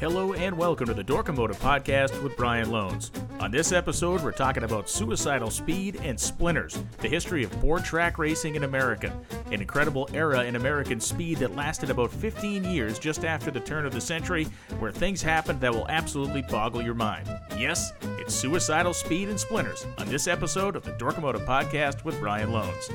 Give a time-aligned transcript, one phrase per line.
[0.00, 3.10] Hello and welcome to the Dorkomotive Podcast with Brian Lohnes.
[3.38, 8.16] On this episode, we're talking about suicidal speed and splinters, the history of board track
[8.16, 9.12] racing in America,
[9.52, 13.84] an incredible era in American speed that lasted about 15 years just after the turn
[13.84, 14.44] of the century,
[14.78, 17.28] where things happened that will absolutely boggle your mind.
[17.58, 22.48] Yes, it's suicidal speed and splinters on this episode of the Dorkomotive Podcast with Brian
[22.48, 22.90] Lohnes.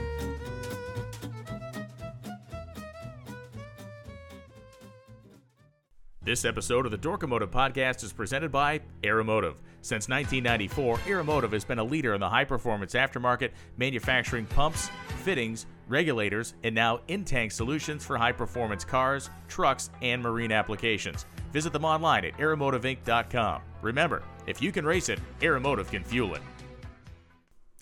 [6.36, 9.55] This episode of the Dorkomotive Podcast is presented by Aeromotive.
[9.81, 14.89] Since 1994, Aeromotive has been a leader in the high performance aftermarket, manufacturing pumps,
[15.23, 21.25] fittings, regulators, and now in tank solutions for high performance cars, trucks, and marine applications.
[21.53, 23.61] Visit them online at aeromotiveinc.com.
[23.81, 26.41] Remember, if you can race it, Aeromotive can fuel it.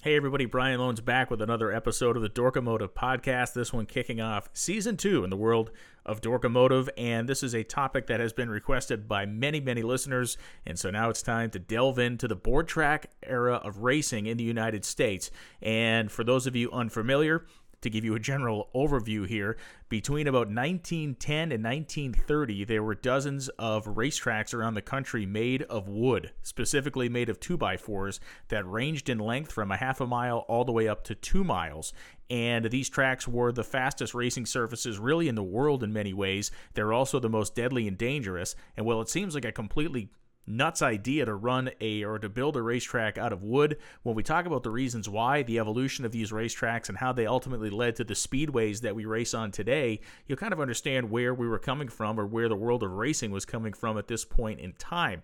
[0.03, 3.53] Hey everybody, Brian Lohnes back with another episode of the Dorkomotive podcast.
[3.53, 5.71] This one kicking off season two in the world
[6.05, 10.38] of Dorkomotive, and this is a topic that has been requested by many, many listeners.
[10.66, 14.35] And so now it's time to delve into the board track era of racing in
[14.35, 15.31] the United States.
[15.62, 17.46] And for those of you unfamiliar,
[17.84, 19.57] to give you a general overview here,
[19.89, 25.87] between about 1910 and 1930, there were dozens of racetracks around the country made of
[25.87, 30.65] wood, specifically made of 2x4s, that ranged in length from a half a mile all
[30.65, 31.93] the way up to two miles.
[32.29, 36.49] And these tracks were the fastest racing surfaces really in the world in many ways.
[36.73, 38.55] They're also the most deadly and dangerous.
[38.75, 40.09] And while it seems like a completely
[40.46, 43.77] nuts idea to run a or to build a racetrack out of wood.
[44.04, 47.26] When we talk about the reasons why, the evolution of these racetracks, and how they
[47.26, 51.34] ultimately led to the speedways that we race on today, you'll kind of understand where
[51.34, 54.26] we were coming from or where the world of racing was coming from at this
[54.26, 55.24] point in time.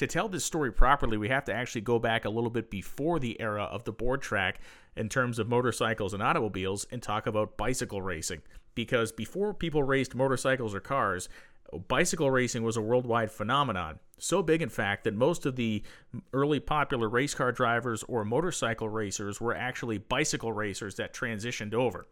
[0.00, 3.18] To tell this story properly, we have to actually go back a little bit before
[3.18, 4.60] the era of the board track
[4.96, 8.40] in terms of motorcycles and automobiles and talk about bicycle racing.
[8.74, 11.28] Because before people raced motorcycles or cars,
[11.78, 13.98] bicycle racing was a worldwide phenomenon.
[14.18, 15.82] So big, in fact, that most of the
[16.32, 22.06] early popular race car drivers or motorcycle racers were actually bicycle racers that transitioned over.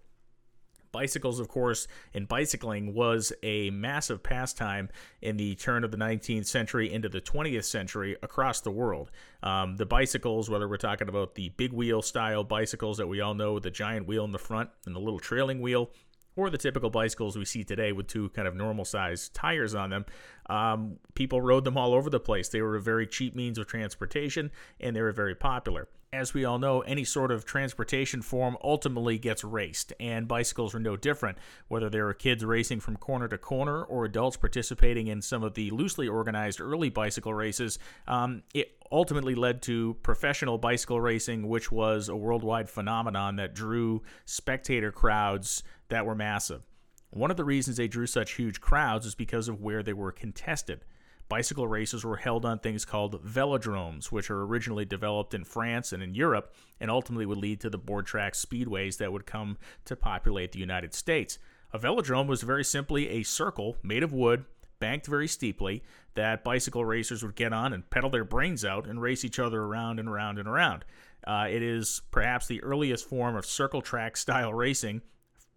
[0.90, 4.88] Bicycles, of course, and bicycling was a massive pastime
[5.20, 9.10] in the turn of the 19th century into the 20th century across the world.
[9.42, 13.34] Um, the bicycles, whether we're talking about the big wheel style bicycles that we all
[13.34, 15.90] know with the giant wheel in the front and the little trailing wheel,
[16.38, 19.90] or the typical bicycles we see today with two kind of normal sized tires on
[19.90, 20.06] them.
[20.48, 22.48] Um, people rode them all over the place.
[22.48, 25.88] They were a very cheap means of transportation and they were very popular.
[26.10, 30.78] As we all know, any sort of transportation form ultimately gets raced, and bicycles are
[30.80, 31.36] no different.
[31.68, 35.52] Whether there are kids racing from corner to corner or adults participating in some of
[35.52, 41.70] the loosely organized early bicycle races, um, it ultimately led to professional bicycle racing, which
[41.70, 46.62] was a worldwide phenomenon that drew spectator crowds that were massive.
[47.10, 50.12] One of the reasons they drew such huge crowds is because of where they were
[50.12, 50.84] contested.
[51.28, 56.02] Bicycle races were held on things called velodromes, which are originally developed in France and
[56.02, 59.94] in Europe, and ultimately would lead to the board track speedways that would come to
[59.94, 61.38] populate the United States.
[61.72, 64.46] A velodrome was very simply a circle made of wood,
[64.80, 65.82] banked very steeply,
[66.14, 69.62] that bicycle racers would get on and pedal their brains out and race each other
[69.62, 70.84] around and around and around.
[71.26, 75.02] Uh, it is perhaps the earliest form of circle track style racing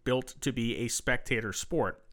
[0.03, 2.03] built to be a spectator sport.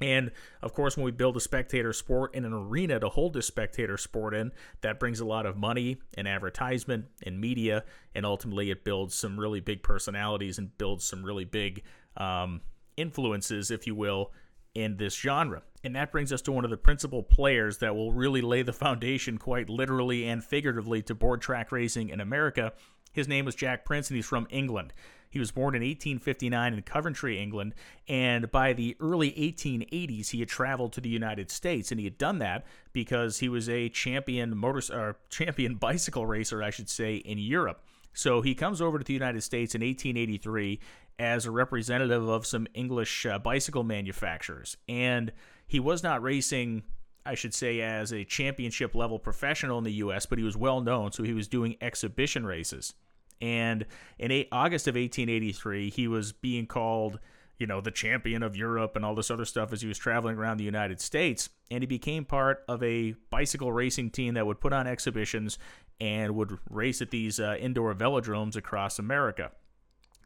[0.00, 0.30] And
[0.62, 3.98] of course, when we build a spectator sport in an arena to hold this spectator
[3.98, 8.82] sport in, that brings a lot of money and advertisement and media, and ultimately it
[8.82, 11.82] builds some really big personalities and builds some really big
[12.16, 12.62] um,
[12.96, 14.32] influences, if you will,
[14.74, 15.62] in this genre.
[15.82, 18.72] And that brings us to one of the principal players that will really lay the
[18.72, 22.72] foundation, quite literally and figuratively, to board track racing in America.
[23.12, 24.92] His name was Jack Prince, and he's from England.
[25.30, 27.74] He was born in 1859 in Coventry, England,
[28.08, 32.18] and by the early 1880s, he had traveled to the United States, and he had
[32.18, 37.16] done that because he was a champion motor or champion bicycle racer, I should say,
[37.16, 37.84] in Europe.
[38.12, 40.80] So he comes over to the United States in 1883
[41.20, 45.32] as a representative of some English uh, bicycle manufacturers, and
[45.66, 46.82] he was not racing
[47.24, 50.80] I should say, as a championship level professional in the U.S., but he was well
[50.80, 52.94] known, so he was doing exhibition races.
[53.40, 53.86] And
[54.18, 57.18] in eight, August of 1883, he was being called,
[57.58, 60.36] you know, the champion of Europe and all this other stuff as he was traveling
[60.36, 61.48] around the United States.
[61.70, 65.58] And he became part of a bicycle racing team that would put on exhibitions
[66.00, 69.52] and would race at these uh, indoor velodromes across America.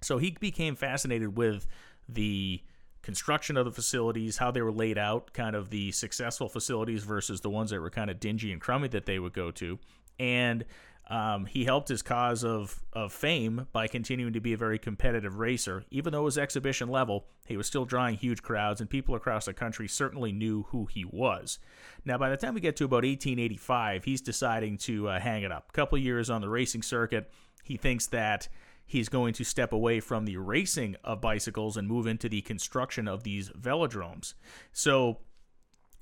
[0.01, 1.67] So he became fascinated with
[2.09, 2.63] the
[3.05, 7.41] construction of the facilities, how they were laid out, kind of the successful facilities versus
[7.41, 9.79] the ones that were kind of dingy and crummy that they would go to.
[10.19, 10.65] And
[11.11, 15.39] Um, he helped his cause of, of fame by continuing to be a very competitive
[15.39, 15.85] racer.
[15.91, 19.45] Even though it was exhibition level, he was still drawing huge crowds, and people across
[19.45, 21.59] the country certainly knew who he was.
[22.07, 25.53] Now, by the time we get to about 1885, he's deciding to uh, hang it
[25.53, 25.67] up.
[25.69, 27.31] A couple years on the racing circuit,
[27.63, 28.49] he thinks that
[28.87, 33.09] he's going to step away from the racing of bicycles and move into the construction
[33.09, 34.35] of these velodromes.
[34.73, 35.19] So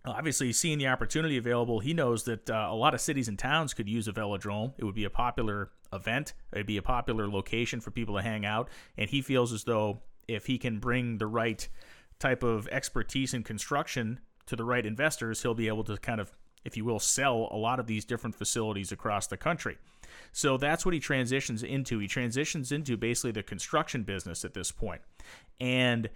[0.04, 3.72] obviously seeing the opportunity available he knows that uh, a lot of cities and towns
[3.72, 4.72] could use a velodrome.
[4.78, 6.32] It would be a popular event.
[6.52, 8.68] It'd be a popular location for people to hang out.
[8.98, 11.68] And he feels as though if he can bring the right
[12.18, 16.32] type of expertise in construction to the right investors he'll be able to kind of
[16.64, 19.76] if you will sell a lot of these different facilities across the country
[20.32, 24.70] so that's what he transitions into he transitions into basically the construction business at this
[24.70, 25.00] point
[25.60, 26.10] and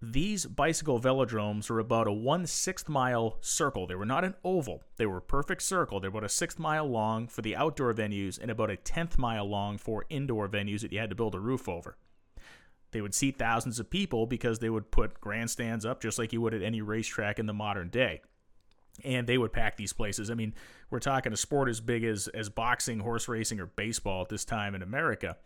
[0.00, 3.86] these bicycle velodromes were about a one sixth mile circle.
[3.86, 5.98] They were not an oval, they were a perfect circle.
[5.98, 9.48] They're about a sixth mile long for the outdoor venues and about a tenth mile
[9.48, 11.96] long for indoor venues that you had to build a roof over.
[12.92, 16.40] They would seat thousands of people because they would put grandstands up just like you
[16.40, 18.22] would at any racetrack in the modern day.
[19.04, 20.30] And they would pack these places.
[20.30, 20.54] I mean,
[20.90, 24.44] we're talking a sport as big as, as boxing, horse racing, or baseball at this
[24.44, 25.36] time in America.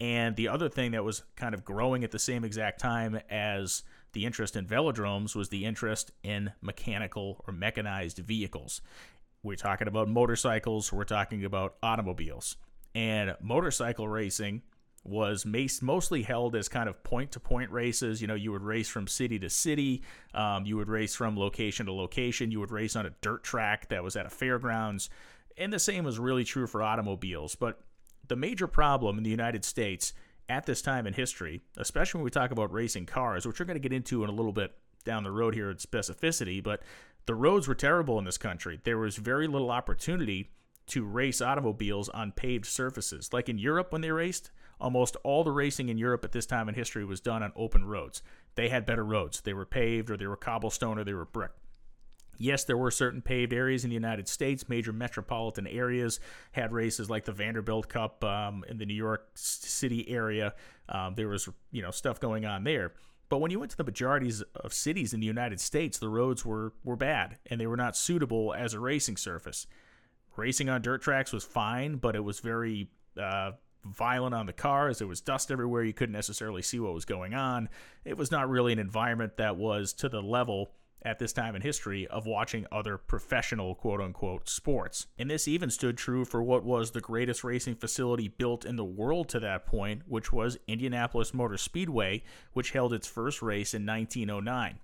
[0.00, 3.82] And the other thing that was kind of growing at the same exact time as
[4.12, 8.80] the interest in velodromes was the interest in mechanical or mechanized vehicles.
[9.42, 12.56] We're talking about motorcycles, we're talking about automobiles.
[12.94, 14.62] And motorcycle racing
[15.04, 18.20] was mostly held as kind of point to point races.
[18.20, 20.02] You know, you would race from city to city,
[20.34, 23.88] um, you would race from location to location, you would race on a dirt track
[23.88, 25.08] that was at a fairgrounds.
[25.56, 27.54] And the same was really true for automobiles.
[27.54, 27.80] But
[28.26, 30.12] the major problem in the United States
[30.48, 33.80] at this time in history, especially when we talk about racing cars, which we're going
[33.80, 34.72] to get into in a little bit
[35.04, 36.82] down the road here at specificity, but
[37.26, 38.80] the roads were terrible in this country.
[38.84, 40.50] There was very little opportunity
[40.88, 43.32] to race automobiles on paved surfaces.
[43.32, 44.50] Like in Europe when they raced,
[44.80, 47.84] almost all the racing in Europe at this time in history was done on open
[47.84, 48.22] roads.
[48.54, 49.40] They had better roads.
[49.40, 51.52] They were paved or they were cobblestone or they were brick.
[52.40, 54.68] Yes, there were certain paved areas in the United States.
[54.68, 56.20] Major metropolitan areas
[56.52, 60.54] had races like the Vanderbilt Cup um, in the New York City area.
[60.88, 62.92] Um, there was, you know, stuff going on there.
[63.28, 66.44] But when you went to the majorities of cities in the United States, the roads
[66.44, 69.66] were, were bad and they were not suitable as a racing surface.
[70.38, 72.88] Racing on dirt tracks was fine, but it was very
[73.20, 73.52] uh,
[73.84, 74.98] violent on the cars.
[74.98, 75.82] There was dust everywhere.
[75.82, 77.68] You couldn't necessarily see what was going on.
[78.04, 80.70] It was not really an environment that was to the level
[81.02, 85.08] at this time in history of watching other professional quote unquote sports.
[85.18, 88.84] And this even stood true for what was the greatest racing facility built in the
[88.84, 93.84] world to that point, which was Indianapolis Motor Speedway, which held its first race in
[93.86, 94.78] 1909.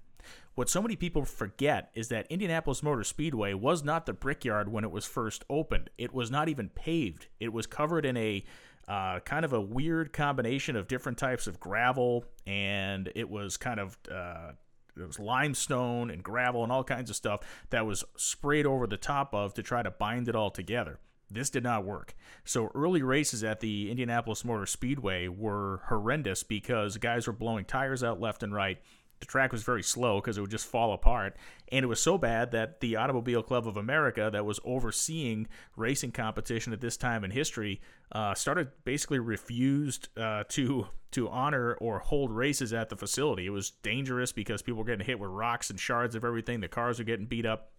[0.55, 4.85] What so many people forget is that Indianapolis Motor Speedway was not the brickyard when
[4.85, 5.91] it was first opened.
[5.99, 7.27] It was not even paved.
[7.41, 8.45] It was covered in a
[8.87, 13.81] uh, kind of a weird combination of different types of gravel, and it was kind
[13.81, 14.53] of uh,
[14.95, 17.41] there was limestone and gravel and all kinds of stuff
[17.71, 21.01] that was sprayed over the top of to try to bind it all together.
[21.31, 22.15] This did not work.
[22.45, 28.05] So early races at the Indianapolis Motor Speedway were horrendous because guys were blowing tires
[28.05, 28.79] out left and right
[29.25, 31.37] the track was very slow because it would just fall apart.
[31.73, 36.13] And it was so bad that the Automobile Club of America, that was overseeing racing
[36.13, 37.81] competition at this time in history,
[38.13, 43.47] uh, started basically refused uh, to to honor or hold races at the facility.
[43.47, 46.61] It was dangerous because people were getting hit with rocks and shards of everything.
[46.61, 47.71] The cars were getting beat up.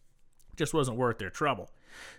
[0.56, 1.69] Just wasn't worth their trouble.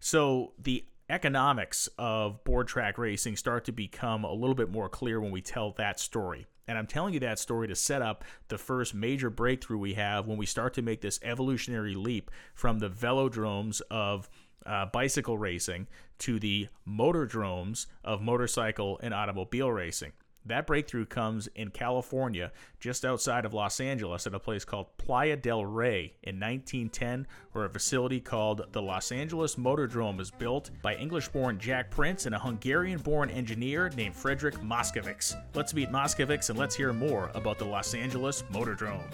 [0.00, 5.20] So the economics of board track racing start to become a little bit more clear
[5.20, 6.46] when we tell that story.
[6.66, 10.26] And I'm telling you that story to set up the first major breakthrough we have
[10.26, 14.30] when we start to make this evolutionary leap from the velodromes of
[14.64, 15.86] uh, bicycle racing
[16.20, 20.12] to the motordromes of motorcycle and automobile racing.
[20.44, 25.36] That breakthrough comes in California, just outside of Los Angeles, at a place called Playa
[25.36, 30.96] del Rey in 1910, where a facility called the Los Angeles Motordrome is built by
[30.96, 35.36] English born Jack Prince and a Hungarian born engineer named Frederick Moscovics.
[35.54, 39.12] Let's meet Moscovics and let's hear more about the Los Angeles Motordrome.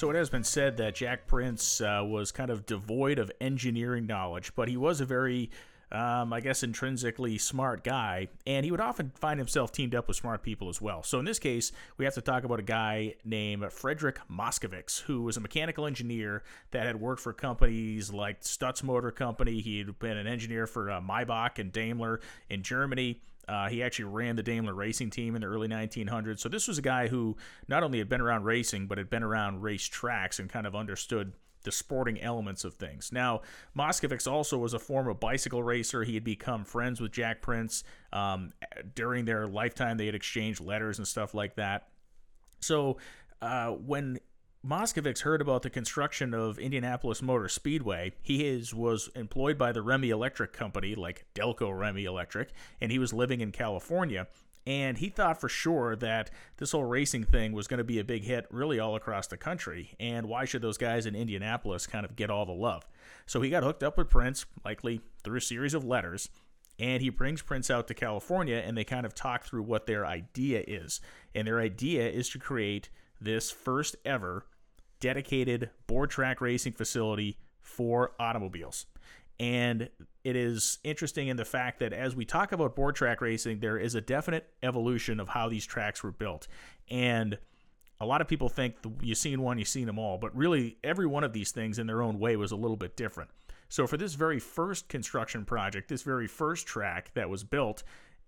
[0.00, 4.06] So it has been said that Jack Prince uh, was kind of devoid of engineering
[4.06, 5.50] knowledge, but he was a very
[5.92, 10.16] um, I guess, intrinsically smart guy, and he would often find himself teamed up with
[10.16, 11.02] smart people as well.
[11.02, 15.22] So in this case, we have to talk about a guy named Frederick Moscovics, who
[15.22, 19.60] was a mechanical engineer that had worked for companies like Stutz Motor Company.
[19.60, 23.20] He had been an engineer for uh, Maybach and Daimler in Germany.
[23.50, 26.38] Uh, he actually ran the Daimler racing team in the early 1900s.
[26.38, 29.24] So this was a guy who not only had been around racing, but had been
[29.24, 31.32] around race tracks and kind of understood
[31.64, 33.10] the sporting elements of things.
[33.12, 33.42] Now,
[33.76, 36.04] Moscovics also was a former bicycle racer.
[36.04, 37.82] He had become friends with Jack Prince.
[38.12, 38.52] Um,
[38.94, 41.88] during their lifetime, they had exchanged letters and stuff like that.
[42.60, 42.98] So
[43.42, 44.20] uh, when
[44.66, 48.12] Moscovics heard about the construction of Indianapolis Motor Speedway.
[48.20, 52.98] He is, was employed by the Remy Electric Company, like Delco Remy Electric, and he
[52.98, 54.26] was living in California.
[54.66, 58.04] And he thought for sure that this whole racing thing was going to be a
[58.04, 59.94] big hit really all across the country.
[59.98, 62.86] And why should those guys in Indianapolis kind of get all the love?
[63.24, 66.28] So he got hooked up with Prince, likely through a series of letters.
[66.78, 70.04] And he brings Prince out to California and they kind of talk through what their
[70.04, 71.00] idea is.
[71.34, 72.90] And their idea is to create
[73.20, 74.44] this first ever
[75.00, 78.86] dedicated board track racing facility for automobiles.
[79.38, 79.88] And
[80.22, 83.78] it is interesting in the fact that as we talk about board track racing, there
[83.78, 86.46] is a definite evolution of how these tracks were built.
[86.90, 87.38] And
[88.00, 91.06] a lot of people think you've seen one, you've seen them all, but really every
[91.06, 93.30] one of these things in their own way was a little bit different.
[93.70, 97.82] So for this very first construction project, this very first track that was built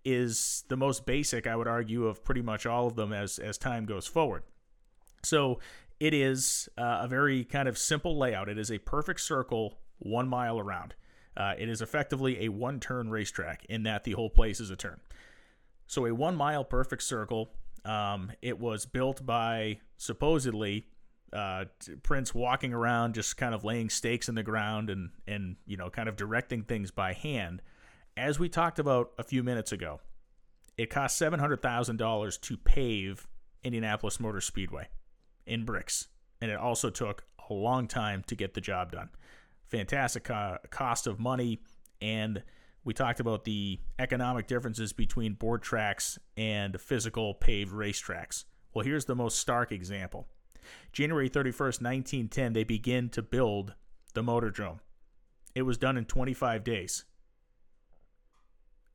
[0.05, 3.59] is the most basic, I would argue, of pretty much all of them as as
[3.59, 4.45] time goes forward.
[5.23, 5.59] So
[6.03, 8.49] it is uh, a very kind of simple layout.
[8.49, 10.97] It is a perfect circle, one mile around.
[11.37, 14.75] Uh, it is effectively a one turn racetrack in that the whole place is a
[14.75, 14.99] turn.
[15.87, 17.53] So, a one mile perfect circle.
[17.85, 20.89] Um, it was built by supposedly
[21.33, 21.67] uh,
[22.03, 25.89] Prince walking around, just kind of laying stakes in the ground and, and, you know,
[25.89, 27.63] kind of directing things by hand.
[28.17, 30.01] As we talked about a few minutes ago,
[30.77, 33.29] it cost $700,000 to pave
[33.63, 34.89] Indianapolis Motor Speedway
[35.47, 36.09] in bricks,
[36.41, 39.11] and it also took a long time to get the job done.
[39.69, 41.61] Fantastic co- cost of money,
[42.01, 42.43] and
[42.85, 48.45] we talked about the economic differences between board tracks and physical paved racetracks.
[48.75, 50.27] Well, here's the most stark example.
[50.93, 53.75] January 31st, 1910, they begin to build
[54.15, 54.79] the motor Motordrome.
[55.55, 57.05] It was done in 25 days.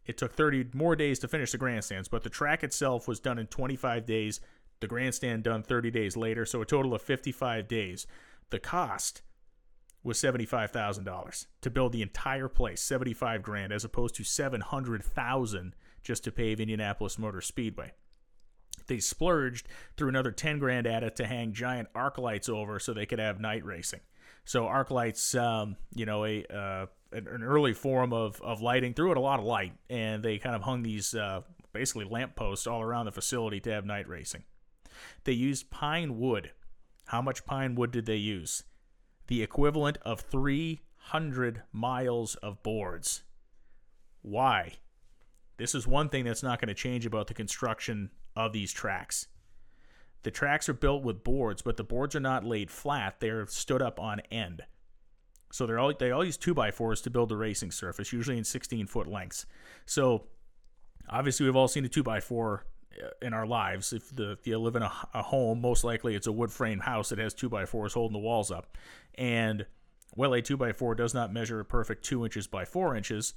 [0.06, 3.38] It took 30 more days to finish the grandstands, but the track itself was done
[3.38, 4.40] in 25 days
[4.80, 8.08] the grandstand done 30 days later, so a total of 55 days.
[8.50, 9.22] The cost
[10.04, 16.32] was $75,000 to build the entire place, 75 grand as opposed to 700,000 just to
[16.32, 17.92] pave Indianapolis Motor Speedway.
[18.88, 19.68] They splurged
[19.98, 23.20] through another 10 grand at it to hang giant arc lights over so they could
[23.20, 24.00] have night racing.
[24.46, 29.12] So arc lights, um, you know, a uh, an early form of, of lighting threw
[29.12, 31.42] it a lot of light, and they kind of hung these uh,
[31.74, 34.44] basically lamp posts all around the facility to have night racing.
[35.24, 36.52] They used pine wood.
[37.06, 38.64] How much pine wood did they use?
[39.28, 43.24] The equivalent of 300 miles of boards.
[44.22, 44.74] Why?
[45.58, 49.28] This is one thing that's not going to change about the construction of these tracks.
[50.24, 53.82] The tracks are built with boards, but the boards are not laid flat, they're stood
[53.82, 54.64] up on end.
[55.52, 58.38] So they're all, they all use two by fours to build the racing surface, usually
[58.38, 59.46] in 16 foot lengths.
[59.86, 60.26] So
[61.10, 62.62] obviously, we've all seen a 2x4
[63.22, 63.94] in our lives.
[63.94, 66.80] If the if you live in a, a home, most likely it's a wood frame
[66.80, 68.78] house that has two by fours holding the walls up,
[69.16, 69.66] and
[70.16, 73.34] well, a two by four does not measure a perfect two inches by four inches.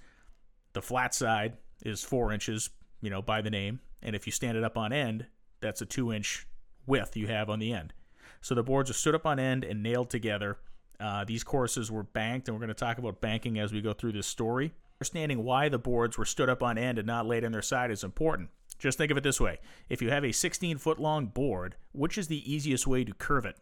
[0.73, 1.55] The flat side
[1.85, 4.93] is four inches, you know, by the name, and if you stand it up on
[4.93, 5.27] end,
[5.61, 6.47] that's a two inch
[6.87, 7.93] width you have on the end.
[8.41, 10.59] So the boards are stood up on end and nailed together.
[10.99, 13.93] Uh, these courses were banked, and we're going to talk about banking as we go
[13.93, 14.73] through this story.
[14.97, 17.91] Understanding why the boards were stood up on end and not laid on their side
[17.91, 18.51] is important.
[18.81, 19.59] Just think of it this way
[19.89, 23.45] if you have a 16 foot long board, which is the easiest way to curve
[23.45, 23.57] it?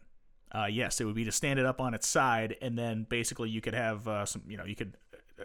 [0.51, 3.49] Uh, yes, it would be to stand it up on its side, and then basically
[3.49, 4.97] you could have uh, some, you know, you could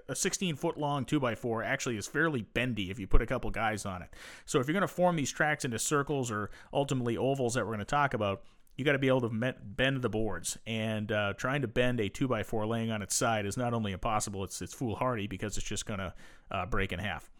[0.08, 3.86] a 16 foot long 2x4 actually is fairly bendy if you put a couple guys
[3.86, 4.08] on it.
[4.44, 7.72] So if you're going to form these tracks into circles or ultimately ovals that we're
[7.72, 8.42] going to talk about,
[8.76, 10.58] you got to be able to bend the boards.
[10.66, 14.42] And uh, trying to bend a 2x4 laying on its side is not only impossible,
[14.42, 16.12] it's, it's foolhardy because it's just going to
[16.50, 17.30] uh, break in half.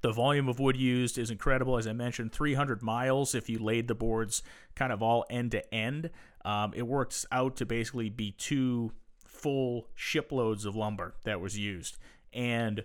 [0.00, 1.78] The volume of wood used is incredible.
[1.78, 4.42] As I mentioned, 300 miles if you laid the boards
[4.74, 6.10] kind of all end to end.
[6.44, 8.92] Um, it works out to basically be two
[9.24, 11.98] full shiploads of lumber that was used.
[12.32, 12.84] And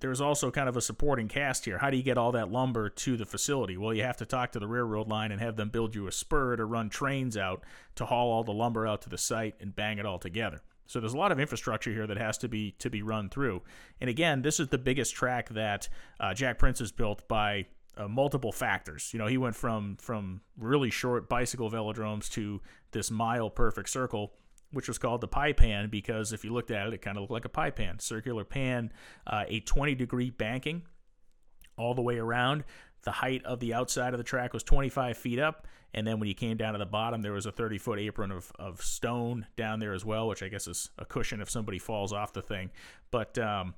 [0.00, 1.78] there's also kind of a supporting cast here.
[1.78, 3.76] How do you get all that lumber to the facility?
[3.76, 6.12] Well, you have to talk to the railroad line and have them build you a
[6.12, 7.62] spur to run trains out
[7.96, 10.62] to haul all the lumber out to the site and bang it all together.
[10.86, 13.62] So there's a lot of infrastructure here that has to be to be run through.
[14.00, 15.88] And again, this is the biggest track that
[16.20, 17.66] uh, Jack Prince has built by
[17.96, 19.10] uh, multiple factors.
[19.12, 22.60] You know, he went from from really short bicycle velodromes to
[22.92, 24.32] this mile perfect circle,
[24.72, 27.22] which was called the pie pan because if you looked at it, it kind of
[27.22, 28.92] looked like a pie pan, circular pan,
[29.26, 30.82] uh, a 20 degree banking
[31.78, 32.64] all the way around.
[33.06, 36.28] The height of the outside of the track was 25 feet up, and then when
[36.28, 39.46] you came down to the bottom, there was a 30 foot apron of, of stone
[39.56, 42.42] down there as well, which I guess is a cushion if somebody falls off the
[42.42, 42.72] thing.
[43.12, 43.74] But um,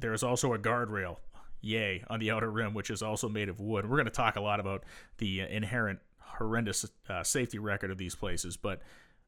[0.00, 1.18] there is also a guardrail
[1.60, 3.84] yay on the outer rim, which is also made of wood.
[3.84, 4.84] We're going to talk a lot about
[5.18, 8.80] the inherent horrendous uh, safety record of these places, but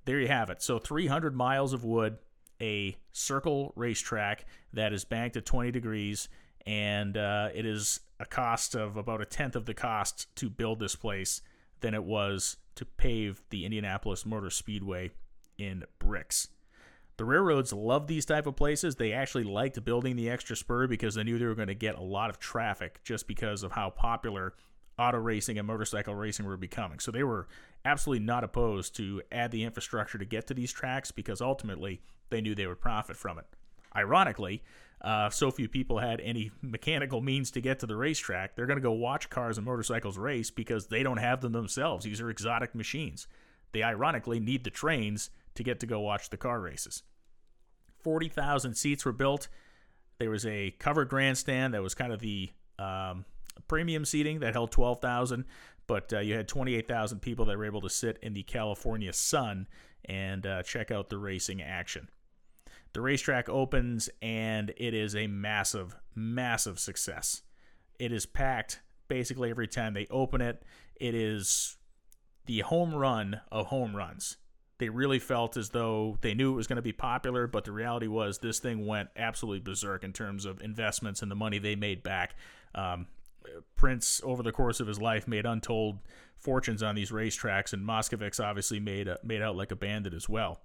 [0.06, 0.62] there you have it.
[0.62, 2.16] So 300 miles of wood,
[2.62, 6.30] a circle racetrack that is banked at 20 degrees,
[6.64, 10.80] and uh, it is a cost of about a tenth of the cost to build
[10.80, 11.42] this place
[11.80, 15.10] than it was to pave the Indianapolis Motor Speedway
[15.58, 16.48] in bricks.
[17.16, 18.96] The railroads loved these type of places.
[18.96, 21.96] They actually liked building the extra spur because they knew they were going to get
[21.96, 24.54] a lot of traffic just because of how popular
[24.98, 26.98] auto racing and motorcycle racing were becoming.
[26.98, 27.46] So they were
[27.84, 32.00] absolutely not opposed to add the infrastructure to get to these tracks because ultimately
[32.30, 33.46] they knew they would profit from it.
[33.94, 34.62] Ironically,
[35.04, 38.78] uh, so few people had any mechanical means to get to the racetrack, they're going
[38.78, 42.06] to go watch cars and motorcycles race because they don't have them themselves.
[42.06, 43.28] These are exotic machines.
[43.72, 47.02] They ironically need the trains to get to go watch the car races.
[48.02, 49.48] 40,000 seats were built.
[50.18, 53.26] There was a covered grandstand that was kind of the um,
[53.68, 55.44] premium seating that held 12,000,
[55.86, 59.68] but uh, you had 28,000 people that were able to sit in the California sun
[60.06, 62.08] and uh, check out the racing action.
[62.94, 67.42] The racetrack opens and it is a massive, massive success.
[67.98, 70.62] It is packed basically every time they open it.
[70.96, 71.76] It is
[72.46, 74.38] the home run of home runs
[74.78, 77.72] they really felt as though they knew it was going to be popular, but the
[77.72, 81.76] reality was this thing went absolutely berserk in terms of investments and the money they
[81.76, 82.34] made back.
[82.74, 83.06] Um,
[83.76, 86.00] Prince, over the course of his life, made untold
[86.36, 90.28] fortunes on these racetracks, and Moscovics obviously made a, made out like a bandit as
[90.28, 90.60] well.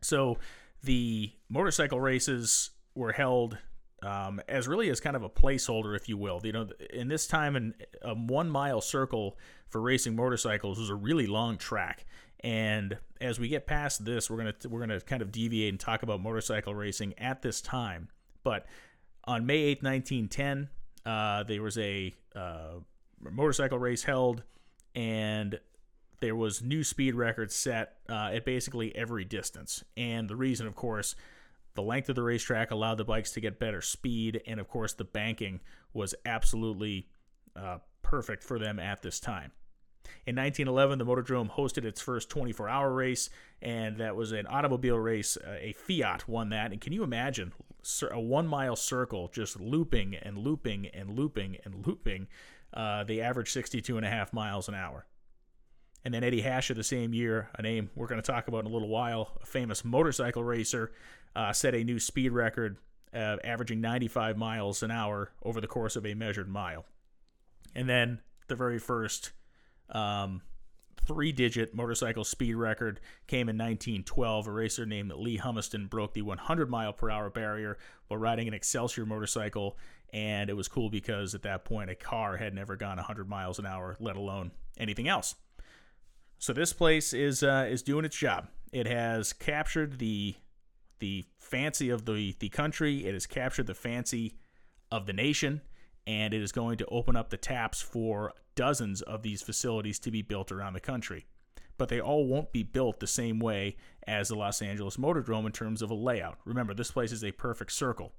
[0.00, 0.38] So
[0.82, 3.58] the motorcycle races were held
[4.02, 6.40] um, as really as kind of a placeholder, if you will.
[6.44, 9.36] You know, in this time, in a one mile circle
[9.68, 12.06] for racing motorcycles was a really long track,
[12.40, 16.02] and as we get past this, we're gonna we're gonna kind of deviate and talk
[16.02, 18.08] about motorcycle racing at this time.
[18.44, 18.66] But
[19.24, 20.68] on May 8, 1910,
[21.04, 22.74] uh, there was a uh,
[23.20, 24.44] motorcycle race held,
[24.94, 25.58] and
[26.20, 29.84] there was new speed records set uh, at basically every distance.
[29.96, 31.14] And the reason, of course,
[31.74, 34.92] the length of the racetrack allowed the bikes to get better speed, and of course,
[34.92, 35.60] the banking
[35.92, 37.08] was absolutely
[37.54, 39.52] uh, perfect for them at this time.
[40.26, 43.30] In 1911, the Motordrome hosted its first 24 hour race,
[43.62, 45.36] and that was an automobile race.
[45.36, 46.72] Uh, a Fiat won that.
[46.72, 47.52] And can you imagine
[48.10, 52.26] a one mile circle just looping and looping and looping and looping?
[52.74, 55.06] Uh, they averaged 62 and a half miles an hour.
[56.08, 58.70] And then Eddie Hasha, the same year, a name we're going to talk about in
[58.70, 60.90] a little while, a famous motorcycle racer,
[61.36, 62.78] uh, set a new speed record,
[63.12, 66.86] uh, averaging 95 miles an hour over the course of a measured mile.
[67.74, 69.32] And then the very first
[69.90, 70.40] um,
[71.06, 74.46] three digit motorcycle speed record came in 1912.
[74.46, 78.54] A racer named Lee Humiston broke the 100 mile per hour barrier while riding an
[78.54, 79.76] Excelsior motorcycle.
[80.14, 83.58] And it was cool because at that point, a car had never gone 100 miles
[83.58, 85.34] an hour, let alone anything else.
[86.38, 88.48] So this place is uh, is doing its job.
[88.72, 90.36] It has captured the
[91.00, 93.06] the fancy of the the country.
[93.06, 94.34] It has captured the fancy
[94.90, 95.60] of the nation
[96.06, 100.10] and it is going to open up the taps for dozens of these facilities to
[100.10, 101.26] be built around the country.
[101.76, 105.52] But they all won't be built the same way as the Los Angeles Motordrome in
[105.52, 106.38] terms of a layout.
[106.46, 108.14] Remember, this place is a perfect circle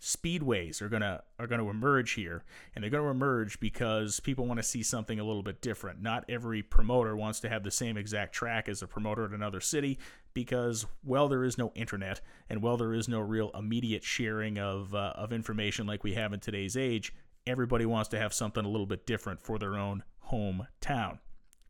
[0.00, 4.62] speedways are gonna are gonna emerge here, and they're gonna emerge because people want to
[4.62, 6.02] see something a little bit different.
[6.02, 9.60] Not every promoter wants to have the same exact track as a promoter at another
[9.60, 9.98] city
[10.34, 14.94] because well there is no internet and well there is no real immediate sharing of
[14.94, 17.12] uh, of information like we have in today's age.
[17.46, 21.18] Everybody wants to have something a little bit different for their own hometown.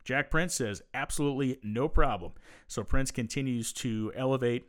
[0.05, 2.33] Jack Prince says absolutely no problem.
[2.67, 4.65] So Prince continues to elevate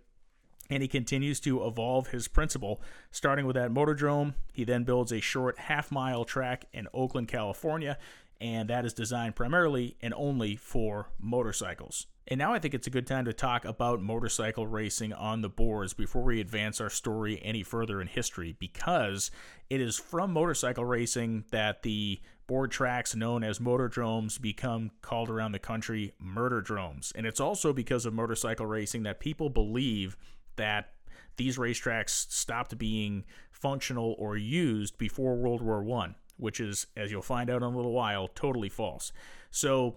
[0.70, 2.80] and he continues to evolve his principle.
[3.10, 7.98] Starting with that motordrome, he then builds a short half mile track in Oakland, California,
[8.40, 12.06] and that is designed primarily and only for motorcycles.
[12.28, 15.48] And now I think it's a good time to talk about motorcycle racing on the
[15.48, 19.30] boards before we advance our story any further in history, because
[19.70, 25.52] it is from motorcycle racing that the board tracks known as motordromes become called around
[25.52, 27.12] the country murder dromes.
[27.14, 30.16] And it's also because of motorcycle racing that people believe
[30.56, 30.92] that
[31.36, 37.22] these racetracks stopped being functional or used before World War One, which is, as you'll
[37.22, 39.12] find out in a little while, totally false.
[39.50, 39.96] So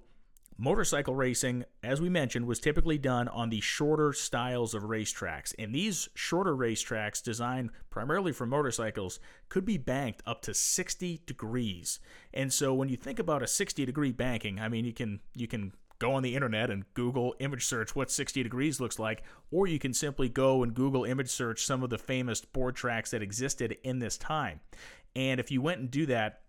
[0.62, 5.56] Motorcycle racing, as we mentioned, was typically done on the shorter styles of racetracks.
[5.58, 12.02] And these shorter racetracks, designed primarily for motorcycles, could be banked up to 60 degrees.
[12.34, 15.48] And so when you think about a 60 degree banking, I mean, you can you
[15.48, 19.68] can go on the internet and Google image search what 60 degrees looks like, or
[19.68, 23.22] you can simply go and Google image search some of the famous board tracks that
[23.22, 24.62] existed in this time.
[25.16, 26.42] And if you went and do that,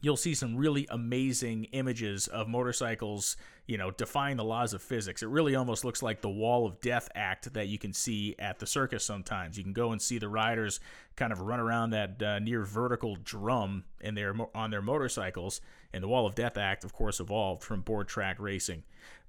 [0.00, 5.22] you'll see some really amazing images of motorcycles, you know, defying the laws of physics.
[5.22, 8.58] It really almost looks like the wall of death act that you can see at
[8.58, 9.56] the circus sometimes.
[9.56, 10.80] You can go and see the riders
[11.16, 15.60] kind of run around that uh, near vertical drum in their on their motorcycles,
[15.92, 18.82] and the wall of death act of course evolved from board track racing.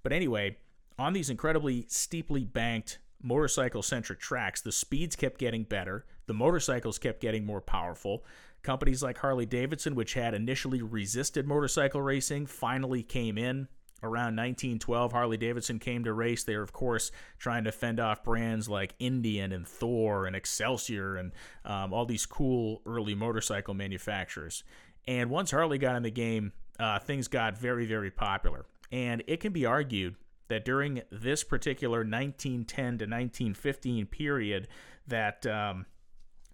[0.04, 0.58] But anyway,
[1.00, 6.98] on these incredibly steeply banked motorcycle centric tracks, the speeds kept getting better, the motorcycles
[6.98, 8.24] kept getting more powerful,
[8.66, 13.68] Companies like Harley Davidson, which had initially resisted motorcycle racing, finally came in.
[14.02, 16.44] Around 1912, Harley Davidson came to race.
[16.44, 21.16] They were, of course, trying to fend off brands like Indian and Thor and Excelsior
[21.16, 21.32] and
[21.64, 24.64] um, all these cool early motorcycle manufacturers.
[25.08, 28.66] And once Harley got in the game, uh, things got very, very popular.
[28.92, 30.16] And it can be argued
[30.48, 34.68] that during this particular 1910 to 1915 period,
[35.08, 35.86] that um,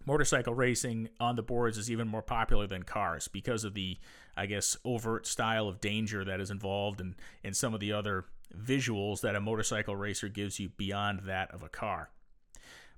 [0.06, 3.98] motorcycle racing on the boards is even more popular than cars because of the,
[4.36, 8.26] I guess, overt style of danger that is involved and, and some of the other
[8.58, 12.10] visuals that a motorcycle racer gives you beyond that of a car.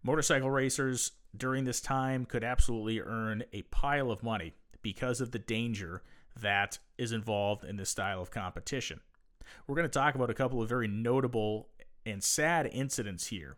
[0.03, 5.39] Motorcycle racers during this time could absolutely earn a pile of money because of the
[5.39, 6.01] danger
[6.39, 8.99] that is involved in this style of competition.
[9.67, 11.69] We're going to talk about a couple of very notable
[12.05, 13.57] and sad incidents here.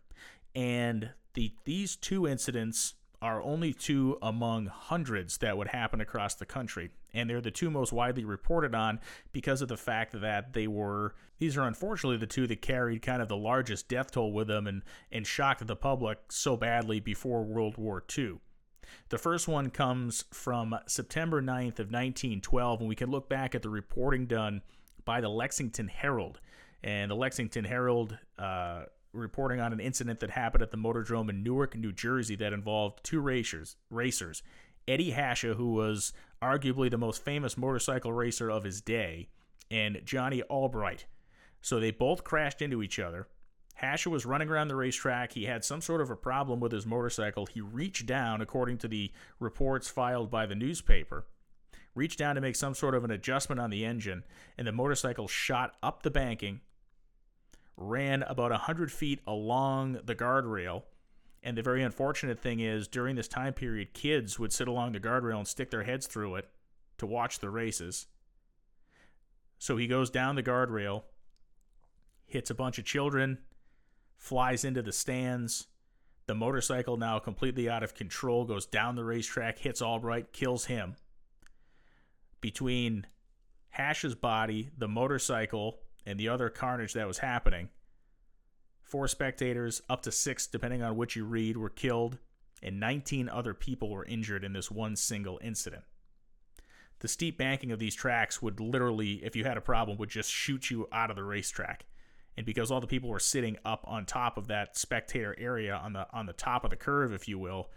[0.54, 2.94] And the, these two incidents
[3.26, 6.90] are only two among hundreds that would happen across the country.
[7.12, 9.00] And they're the two most widely reported on
[9.32, 13.20] because of the fact that they were, these are unfortunately the two that carried kind
[13.20, 17.42] of the largest death toll with them and, and shocked the public so badly before
[17.42, 18.38] World War II.
[19.08, 23.62] The first one comes from September 9th of 1912, and we can look back at
[23.62, 24.62] the reporting done
[25.04, 26.38] by the Lexington Herald.
[26.84, 28.84] And the Lexington Herald uh,
[29.16, 33.02] reporting on an incident that happened at the Motordrome in Newark, New Jersey, that involved
[33.02, 33.76] two racers.
[33.90, 34.42] Racers,
[34.86, 39.28] Eddie Hasha, who was arguably the most famous motorcycle racer of his day,
[39.70, 41.06] and Johnny Albright.
[41.60, 43.26] So they both crashed into each other.
[43.74, 45.32] Hasha was running around the racetrack.
[45.32, 47.46] He had some sort of a problem with his motorcycle.
[47.46, 51.26] He reached down, according to the reports filed by the newspaper,
[51.94, 54.24] reached down to make some sort of an adjustment on the engine,
[54.56, 56.60] and the motorcycle shot up the banking
[57.76, 60.84] ran about 100 feet along the guardrail.
[61.42, 65.00] And the very unfortunate thing is, during this time period, kids would sit along the
[65.00, 66.48] guardrail and stick their heads through it
[66.98, 68.06] to watch the races.
[69.58, 71.04] So he goes down the guardrail,
[72.26, 73.38] hits a bunch of children,
[74.16, 75.68] flies into the stands.
[76.26, 80.96] The motorcycle, now completely out of control, goes down the racetrack, hits Albright, kills him.
[82.40, 83.06] Between
[83.70, 87.68] Hasha's body, the motorcycle, and the other carnage that was happening.
[88.82, 92.18] Four spectators, up to six, depending on which you read, were killed,
[92.62, 95.82] and 19 other people were injured in this one single incident.
[97.00, 100.30] The steep banking of these tracks would literally, if you had a problem, would just
[100.30, 101.84] shoot you out of the racetrack.
[102.36, 105.94] And because all the people were sitting up on top of that spectator area on
[105.94, 107.70] the on the top of the curve, if you will,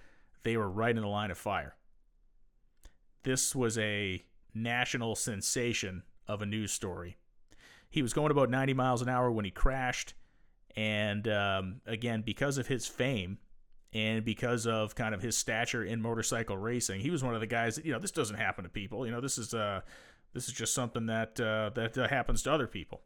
[0.44, 1.76] they were right in the line of fire.
[3.24, 7.18] This was a national sensation of a news story
[7.90, 10.14] he was going about 90 miles an hour when he crashed.
[10.76, 13.40] And um, again, because of his fame
[13.92, 17.48] and because of kind of his stature in motorcycle racing, he was one of the
[17.48, 19.06] guys that, you know, this doesn't happen to people.
[19.06, 19.82] You know, this is, uh,
[20.34, 23.02] this is just something that, uh, that uh, happens to other people.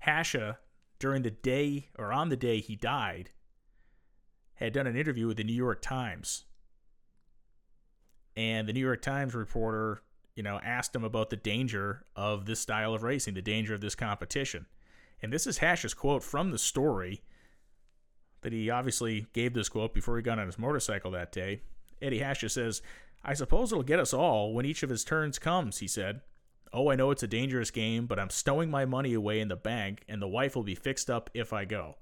[0.00, 0.58] Hasha,
[0.98, 3.30] during the day or on the day he died,
[4.54, 6.44] had done an interview with the New York Times.
[8.34, 10.02] And the New York Times reporter
[10.36, 13.80] you know, asked him about the danger of this style of racing, the danger of
[13.80, 14.66] this competition.
[15.22, 17.22] And this is Hasha's quote from the story
[18.42, 21.62] that he obviously gave this quote before he got on his motorcycle that day.
[22.02, 22.82] Eddie Hasha says,
[23.24, 26.20] I suppose it'll get us all when each of his turns comes, he said.
[26.72, 29.56] Oh, I know it's a dangerous game, but I'm stowing my money away in the
[29.56, 31.96] bank, and the wife will be fixed up if I go.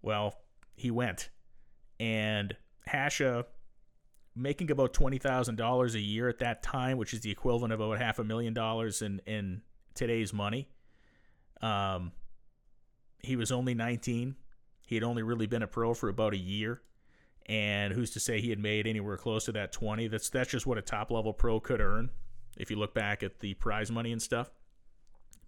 [0.00, 0.40] Well,
[0.74, 1.28] he went.
[1.98, 3.44] And Hasha
[4.34, 7.80] making about twenty thousand dollars a year at that time, which is the equivalent of
[7.80, 9.62] about half a million dollars in in
[9.94, 10.68] today's money.
[11.60, 12.12] Um,
[13.22, 14.36] he was only nineteen.
[14.86, 16.82] He had only really been a pro for about a year,
[17.46, 20.08] and who's to say he had made anywhere close to that 20?
[20.08, 22.10] That's that's just what a top level pro could earn
[22.56, 24.50] if you look back at the prize money and stuff.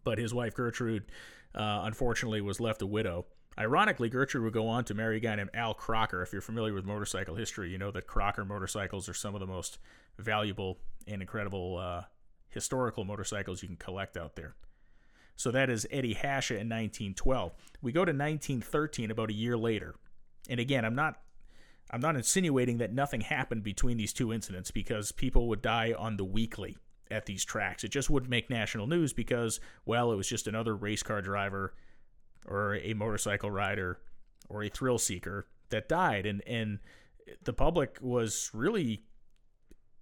[0.04, 1.04] But his wife Gertrude,
[1.54, 3.26] uh, unfortunately, was left a widow.
[3.58, 6.22] Ironically, Gertrude would go on to marry a guy named Al Crocker.
[6.22, 9.46] If you're familiar with motorcycle history, you know that Crocker motorcycles are some of the
[9.46, 9.78] most
[10.18, 12.02] valuable and incredible uh,
[12.48, 14.54] historical motorcycles you can collect out there.
[15.36, 17.52] So that is Eddie Hasha in 1912.
[17.82, 19.96] We go to 1913, about a year later.
[20.48, 21.20] And again, I'm not
[21.90, 26.16] I'm not insinuating that nothing happened between these two incidents because people would die on
[26.16, 26.78] the weekly
[27.10, 27.84] at these tracks.
[27.84, 31.74] It just wouldn't make national news because, well, it was just another race car driver
[32.46, 33.98] or a motorcycle rider
[34.48, 36.26] or a thrill seeker that died.
[36.26, 36.78] And, and
[37.44, 39.04] the public was really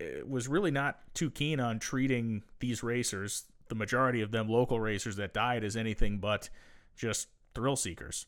[0.00, 4.80] eh, was really not too keen on treating these racers, the majority of them local
[4.80, 6.50] racers that died, as anything but
[6.96, 8.26] just thrill seekers.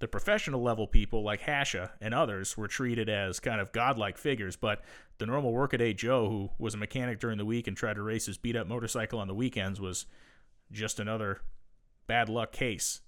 [0.00, 4.56] The professional level people like Hasha and others were treated as kind of godlike figures,
[4.56, 4.82] but
[5.18, 8.26] the normal workaday Joe who was a mechanic during the week and tried to race
[8.26, 10.06] his beat up motorcycle on the weekends was
[10.72, 11.42] just another
[12.08, 13.00] bad luck case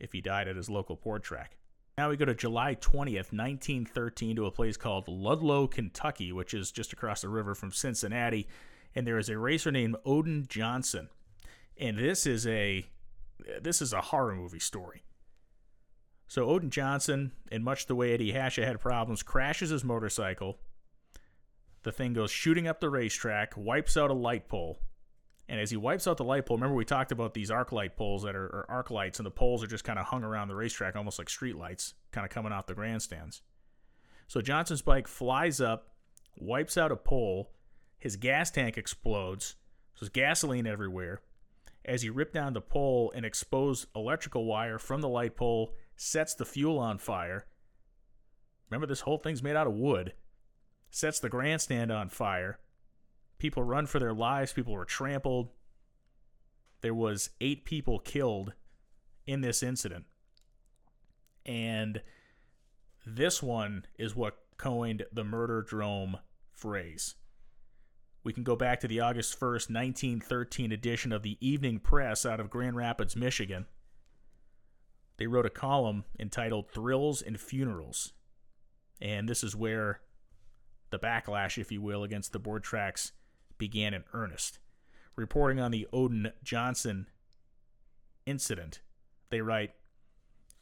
[0.00, 1.56] if he died at his local board track.
[1.96, 6.70] Now we go to July 20th, 1913, to a place called Ludlow, Kentucky, which is
[6.70, 8.46] just across the river from Cincinnati.
[8.94, 11.08] And there is a racer named Odin Johnson.
[11.76, 12.84] And this is a
[13.60, 15.02] this is a horror movie story.
[16.28, 20.58] So Odin Johnson, in much the way Eddie Hasha had problems, crashes his motorcycle.
[21.82, 24.78] The thing goes shooting up the racetrack, wipes out a light pole,
[25.48, 27.96] and as he wipes out the light pole, remember we talked about these arc light
[27.96, 30.54] poles that are, arc lights, and the poles are just kind of hung around the
[30.54, 33.40] racetrack, almost like street lights, kind of coming off the grandstands.
[34.26, 35.94] So Johnson's bike flies up,
[36.36, 37.50] wipes out a pole,
[37.98, 39.56] his gas tank explodes,
[39.94, 41.22] so there's gasoline everywhere.
[41.84, 46.34] As he ripped down the pole, an exposed electrical wire from the light pole sets
[46.34, 47.46] the fuel on fire.
[48.68, 50.12] Remember, this whole thing's made out of wood.
[50.90, 52.58] Sets the grandstand on fire.
[53.38, 54.52] People run for their lives.
[54.52, 55.48] People were trampled.
[56.80, 58.52] There was eight people killed
[59.26, 60.06] in this incident.
[61.46, 62.02] And
[63.06, 66.18] this one is what coined the murder drome
[66.52, 67.14] phrase.
[68.24, 72.40] We can go back to the August 1st, 1913 edition of the Evening Press out
[72.40, 73.66] of Grand Rapids, Michigan.
[75.16, 78.12] They wrote a column entitled Thrills and Funerals.
[79.00, 80.00] And this is where
[80.90, 83.12] the backlash, if you will, against the board tracks
[83.58, 84.58] began in earnest.
[85.16, 87.06] Reporting on the Odin Johnson
[88.24, 88.80] incident,
[89.30, 89.72] they write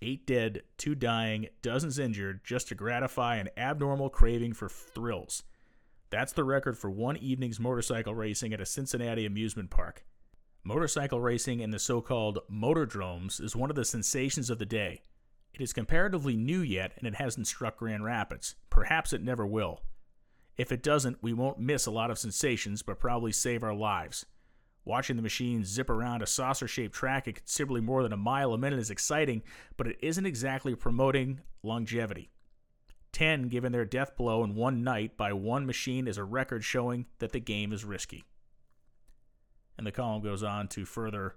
[0.03, 5.43] Eight dead, two dying, dozens injured just to gratify an abnormal craving for thrills.
[6.11, 10.05] That's the record for one evening's motorcycle racing at a Cincinnati amusement park.
[10.63, 15.03] Motorcycle racing in the so called motordromes is one of the sensations of the day.
[15.55, 18.57] It is comparatively new yet, and it hasn't struck Grand Rapids.
[18.69, 19.81] Perhaps it never will.
[20.57, 24.25] If it doesn't, we won't miss a lot of sensations, but probably save our lives.
[24.85, 28.55] Watching the machine zip around a saucer shaped track at considerably more than a mile
[28.55, 29.43] a minute is exciting,
[29.77, 32.31] but it isn't exactly promoting longevity.
[33.13, 37.07] 10 given their death blow in one night by one machine is a record showing
[37.19, 38.25] that the game is risky.
[39.77, 41.35] And the column goes on to further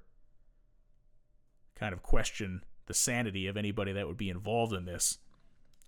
[1.75, 5.19] kind of question the sanity of anybody that would be involved in this,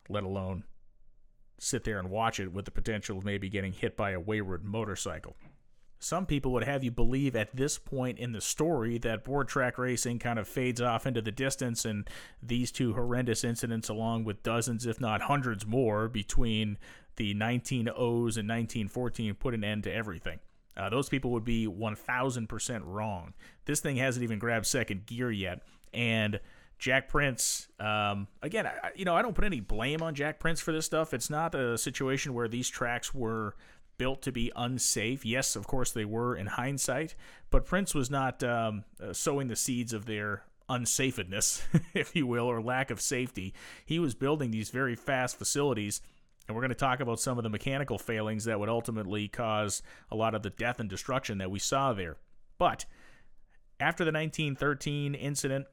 [0.09, 0.63] let alone
[1.57, 4.63] sit there and watch it with the potential of maybe getting hit by a wayward
[4.63, 5.35] motorcycle.
[5.99, 9.77] Some people would have you believe at this point in the story that board track
[9.77, 12.09] racing kind of fades off into the distance, and
[12.41, 16.79] these two horrendous incidents, along with dozens, if not hundreds more, between
[17.17, 17.85] the 1900s
[18.37, 20.39] and 1914, put an end to everything.
[20.75, 23.33] Uh, those people would be 1000% wrong.
[23.65, 25.61] This thing hasn't even grabbed second gear yet,
[25.93, 26.39] and
[26.81, 30.59] Jack Prince, um, again, I, you know, I don't put any blame on Jack Prince
[30.59, 31.13] for this stuff.
[31.13, 33.55] It's not a situation where these tracks were
[33.99, 35.23] built to be unsafe.
[35.23, 37.13] Yes, of course they were in hindsight,
[37.51, 40.41] but Prince was not um, uh, sowing the seeds of their
[40.71, 41.61] unsafeness,
[41.93, 43.53] if you will, or lack of safety.
[43.85, 46.01] He was building these very fast facilities.
[46.47, 49.83] And we're going to talk about some of the mechanical failings that would ultimately cause
[50.09, 52.17] a lot of the death and destruction that we saw there.
[52.57, 52.85] But
[53.79, 55.67] after the 1913 incident,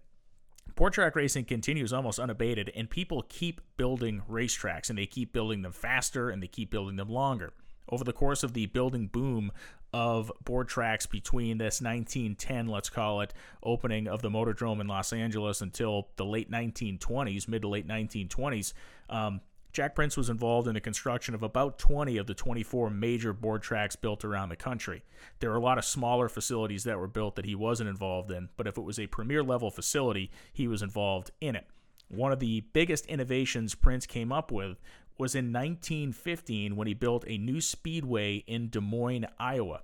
[0.78, 5.62] Board track racing continues almost unabated, and people keep building racetracks, and they keep building
[5.62, 7.52] them faster, and they keep building them longer.
[7.88, 9.50] Over the course of the building boom
[9.92, 15.12] of board tracks between this 1910, let's call it, opening of the Motordrome in Los
[15.12, 18.72] Angeles until the late 1920s, mid to late 1920s,
[19.10, 19.40] um,
[19.72, 23.62] Jack Prince was involved in the construction of about 20 of the 24 major board
[23.62, 25.04] tracks built around the country.
[25.40, 28.48] There are a lot of smaller facilities that were built that he wasn't involved in,
[28.56, 31.66] but if it was a premier level facility, he was involved in it.
[32.08, 34.78] one of the biggest innovations Prince came up with
[35.18, 39.82] was in 1915 when he built a new speedway in Des Moines, Iowa.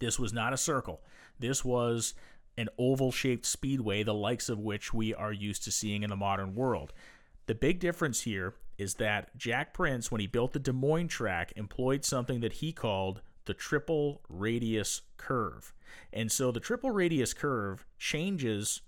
[0.00, 1.02] This was not a circle.
[1.38, 2.14] This was
[2.56, 6.16] an oval shaped speedway, the likes of which we are used to seeing in the
[6.16, 6.92] modern world.
[7.46, 11.52] The big difference here is that Jack Prince, when he built the Des Moines track,
[11.54, 15.74] employed something that he called the triple radius curve.
[16.14, 18.80] And so the triple radius curve changes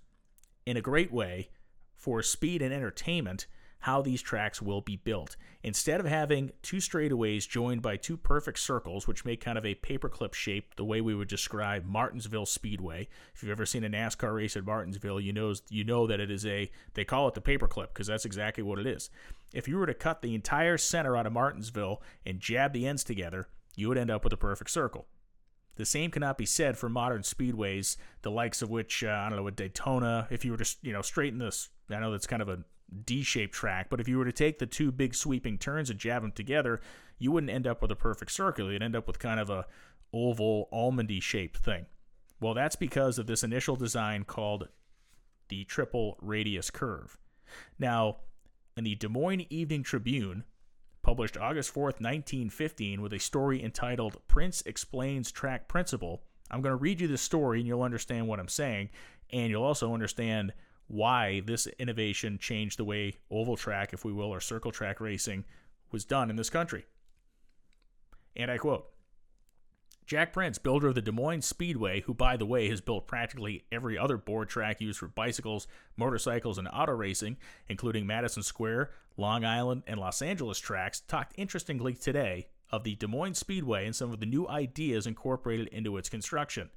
[0.65, 1.51] in a great way
[1.95, 3.47] for speed and entertainment
[3.81, 5.37] how these tracks will be built.
[5.65, 9.75] Instead of having two straightaways joined by two perfect circles, which make kind of a
[9.75, 13.09] paperclip shape, the way we would describe Martinsville Speedway.
[13.35, 16.31] If you've ever seen a NASCAR race at Martinsville, you know you know that it
[16.31, 19.11] is a they call it the paperclip because that's exactly what it is.
[19.53, 23.05] If you were to cut the entire center out of Martinsville and jab the ends
[23.05, 25.07] together, you would end up with a perfect circle.
[25.77, 29.39] The same cannot be said for modern speedways, the likes of which uh, I don't
[29.39, 30.29] know, with Daytona.
[30.31, 32.65] If you were to you know straighten this, I know that's kind of a
[33.05, 36.23] D-shaped track, but if you were to take the two big sweeping turns and jab
[36.23, 36.81] them together,
[37.19, 38.71] you wouldn't end up with a perfect circle.
[38.71, 39.67] You'd end up with kind of a
[40.13, 41.87] oval almondy shaped thing.
[42.39, 44.69] Well, that's because of this initial design called
[45.49, 47.17] the triple radius curve.
[47.79, 48.19] Now,
[48.77, 50.45] in the Des Moines Evening Tribune,
[51.03, 56.23] published August 4th, 1915, with a story entitled Prince Explains Track Principle.
[56.51, 58.91] I'm going to read you the story and you'll understand what I'm saying,
[59.31, 60.53] and you'll also understand
[60.87, 65.45] why this innovation changed the way oval track, if we will, or circle track racing
[65.91, 66.85] was done in this country.
[68.37, 68.92] And I quote
[70.13, 73.65] Jack Prince, builder of the Des Moines Speedway, who, by the way, has built practically
[73.73, 79.43] every other board track used for bicycles, motorcycles, and auto racing, including Madison Square, Long
[79.43, 84.13] Island, and Los Angeles tracks, talked interestingly today of the Des Moines Speedway and some
[84.13, 86.69] of the new ideas incorporated into its construction.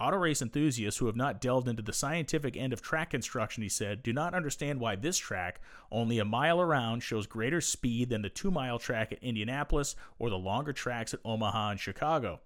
[0.00, 3.68] Auto race enthusiasts who have not delved into the scientific end of track construction, he
[3.68, 8.22] said, do not understand why this track, only a mile around, shows greater speed than
[8.22, 12.38] the two mile track at Indianapolis or the longer tracks at Omaha and Chicago.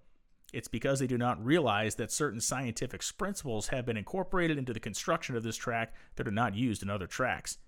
[0.51, 4.79] It's because they do not realize that certain scientific principles have been incorporated into the
[4.79, 7.59] construction of this track that are not used in other tracks.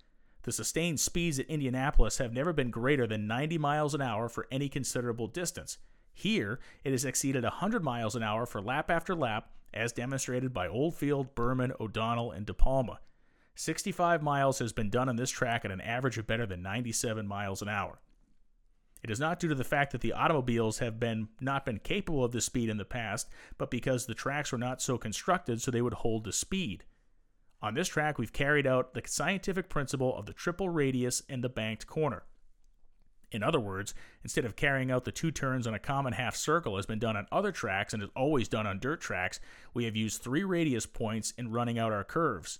[0.41, 4.47] The sustained speeds at Indianapolis have never been greater than 90 miles an hour for
[4.49, 5.77] any considerable distance.
[6.11, 10.67] Here, it has exceeded 100 miles an hour for lap after lap as demonstrated by
[10.67, 12.99] Oldfield, Burman, O'Donnell, and De Palma.
[13.55, 17.27] 65 miles has been done on this track at an average of better than 97
[17.27, 17.99] miles an hour.
[19.03, 22.23] It is not due to the fact that the automobiles have been not been capable
[22.23, 25.69] of this speed in the past, but because the tracks were not so constructed so
[25.69, 26.85] they would hold the speed.
[27.61, 31.49] On this track, we've carried out the scientific principle of the triple radius and the
[31.49, 32.23] banked corner.
[33.35, 33.93] In other words,
[34.23, 36.99] instead of carrying out the two turns on a common half circle as has been
[36.99, 39.41] done on other tracks and is always done on dirt tracks,
[39.73, 42.59] we have used three radius points in running out our curves.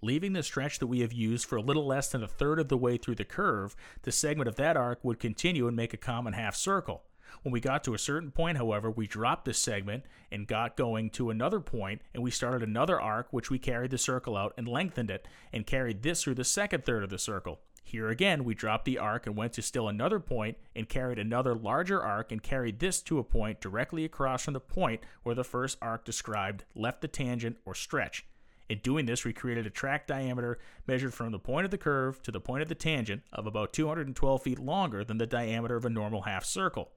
[0.00, 2.68] Leaving the stretch that we have used for a little less than a third of
[2.68, 5.98] the way through the curve, the segment of that arc would continue and make a
[5.98, 7.02] common half circle.
[7.42, 11.10] When we got to a certain point, however, we dropped this segment and got going
[11.10, 14.68] to another point, and we started another arc, which we carried the circle out and
[14.68, 17.60] lengthened it, and carried this through the second third of the circle.
[17.82, 21.54] Here again, we dropped the arc and went to still another point and carried another
[21.54, 25.42] larger arc and carried this to a point directly across from the point where the
[25.42, 28.24] first arc described left the tangent or stretch.
[28.68, 32.22] In doing this, we created a track diameter measured from the point of the curve
[32.22, 35.84] to the point of the tangent of about 212 feet longer than the diameter of
[35.84, 36.92] a normal half circle.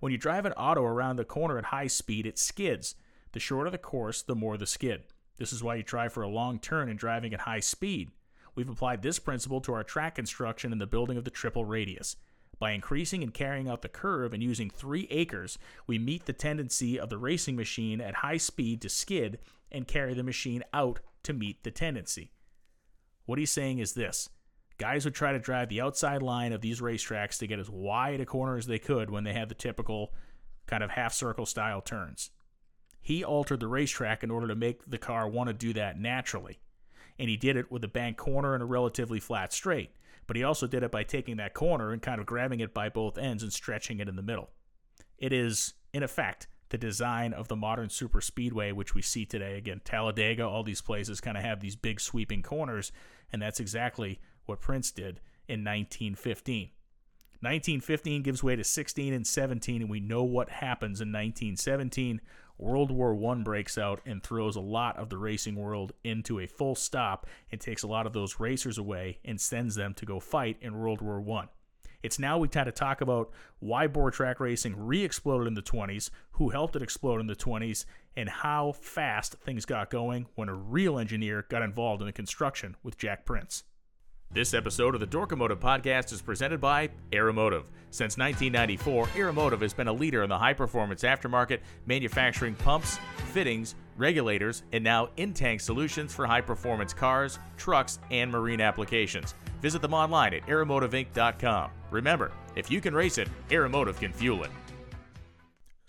[0.00, 2.94] When you drive an auto around the corner at high speed, it skids.
[3.32, 5.02] The shorter the course, the more the skid.
[5.36, 8.10] This is why you try for a long turn in driving at high speed.
[8.54, 12.16] We've applied this principle to our track construction in the building of the triple radius.
[12.58, 16.98] By increasing and carrying out the curve and using three acres, we meet the tendency
[16.98, 19.38] of the racing machine at high speed to skid
[19.72, 22.30] and carry the machine out to meet the tendency.
[23.26, 24.28] What he's saying is this
[24.78, 28.20] guys would try to drive the outside line of these racetracks to get as wide
[28.20, 30.12] a corner as they could when they had the typical
[30.66, 32.30] kind of half circle style turns.
[33.00, 36.58] He altered the racetrack in order to make the car want to do that naturally
[37.18, 39.90] and he did it with a bank corner and a relatively flat straight.
[40.26, 42.88] But he also did it by taking that corner and kind of grabbing it by
[42.88, 44.50] both ends and stretching it in the middle.
[45.18, 49.56] It is, in effect, the design of the modern super speedway, which we see today.
[49.56, 52.90] Again, Talladega, all these places kind of have these big sweeping corners,
[53.32, 56.70] and that's exactly what Prince did in 1915.
[57.40, 62.20] 1915 gives way to 16 and 17, and we know what happens in 1917
[62.56, 66.46] World War I breaks out and throws a lot of the racing world into a
[66.46, 70.20] full stop and takes a lot of those racers away and sends them to go
[70.20, 71.48] fight in World War I.
[72.04, 73.30] It's now we kind of talk about
[73.60, 77.34] why board track racing re exploded in the 20s, who helped it explode in the
[77.34, 82.12] 20s, and how fast things got going when a real engineer got involved in the
[82.12, 83.64] construction with Jack Prince.
[84.34, 87.66] This episode of the Dorkomotive podcast is presented by Aeromotive.
[87.92, 92.98] Since 1994, Aeromotive has been a leader in the high performance aftermarket, manufacturing pumps,
[93.32, 99.36] fittings, regulators, and now in tank solutions for high performance cars, trucks, and marine applications.
[99.62, 101.70] Visit them online at aeromotiveinc.com.
[101.92, 104.50] Remember, if you can race it, Aeromotive can fuel it.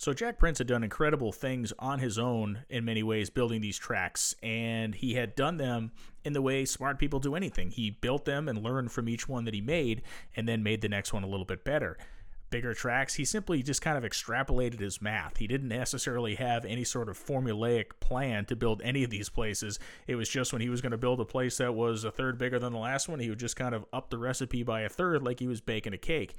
[0.06, 3.80] So Jack Prince had done incredible things on his own in many ways building these
[3.80, 5.93] tracks and he had done them
[6.24, 7.72] in the way smart people do anything.
[7.72, 10.03] He built them and learned from each one that he made
[10.36, 11.97] and then made the next one a little bit better.
[12.51, 15.38] Bigger tracks, he simply just kind of extrapolated his math.
[15.38, 19.80] He didn't necessarily have any sort of formulaic plan to build any of these places.
[20.06, 22.38] It was just when he was going to build a place that was a third
[22.38, 24.89] bigger than the last one, he would just kind of up the recipe by a
[24.89, 26.36] third like he was baking a cake.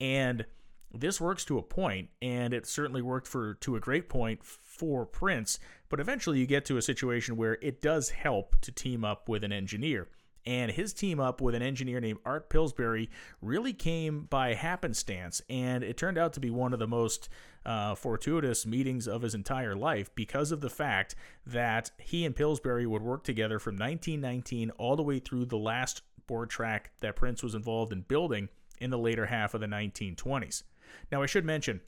[0.00, 0.46] And
[0.92, 5.06] this works to a point, and it certainly worked for to a great point for
[5.06, 5.58] Prince.
[5.88, 9.44] But eventually, you get to a situation where it does help to team up with
[9.44, 10.08] an engineer.
[10.46, 13.10] And his team up with an engineer named Art Pillsbury
[13.42, 17.28] really came by happenstance, and it turned out to be one of the most
[17.66, 21.14] uh, fortuitous meetings of his entire life because of the fact
[21.46, 26.02] that he and Pillsbury would work together from 1919 all the way through the last
[26.26, 28.48] board track that Prince was involved in building
[28.80, 30.62] in the later half of the 1920s.
[31.10, 31.80] Now, I should mention,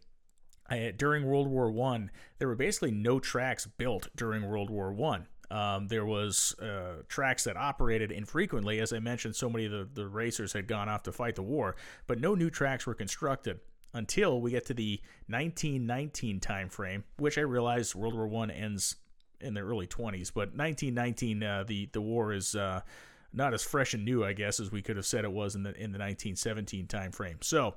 [0.70, 5.26] uh, during World War One, there were basically no tracks built during World War One.
[5.50, 9.36] Um, there was uh, tracks that operated infrequently, as I mentioned.
[9.36, 11.76] So many of the, the racers had gone off to fight the war,
[12.06, 13.60] but no new tracks were constructed
[13.92, 18.96] until we get to the 1919 timeframe, which I realize World War One ends
[19.42, 22.80] in the early 20s, but 1919, uh, the the war is uh,
[23.32, 25.62] not as fresh and new, I guess, as we could have said it was in
[25.62, 27.42] the in the 1917 timeframe.
[27.42, 27.74] So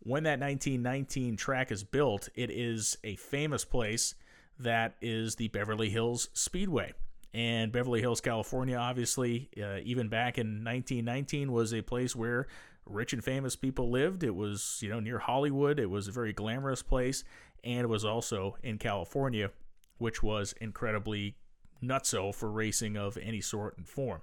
[0.00, 4.14] when that 1919 track is built, it is a famous place
[4.58, 6.92] that is the Beverly Hills Speedway.
[7.34, 12.46] And Beverly Hills, California, obviously, uh, even back in 1919, was a place where
[12.86, 14.22] rich and famous people lived.
[14.22, 15.78] It was, you know, near Hollywood.
[15.78, 17.24] It was a very glamorous place,
[17.62, 19.50] and it was also in California,
[19.98, 21.36] which was incredibly
[21.82, 24.22] nutso for racing of any sort and form.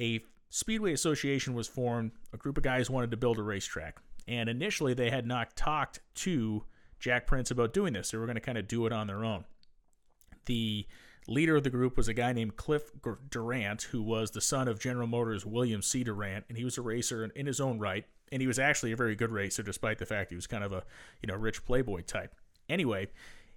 [0.00, 2.12] A Speedway Association was formed.
[2.32, 4.00] A group of guys wanted to build a racetrack.
[4.26, 6.64] And initially, they had not talked to
[6.98, 8.10] Jack Prince about doing this.
[8.10, 9.44] They were going to kind of do it on their own.
[10.46, 10.86] The
[11.26, 12.90] leader of the group was a guy named Cliff
[13.30, 16.04] Durant, who was the son of General Motors' William C.
[16.04, 18.04] Durant, and he was a racer in his own right.
[18.32, 20.72] And he was actually a very good racer, despite the fact he was kind of
[20.72, 20.82] a
[21.22, 22.34] you know rich playboy type.
[22.68, 23.08] Anyway,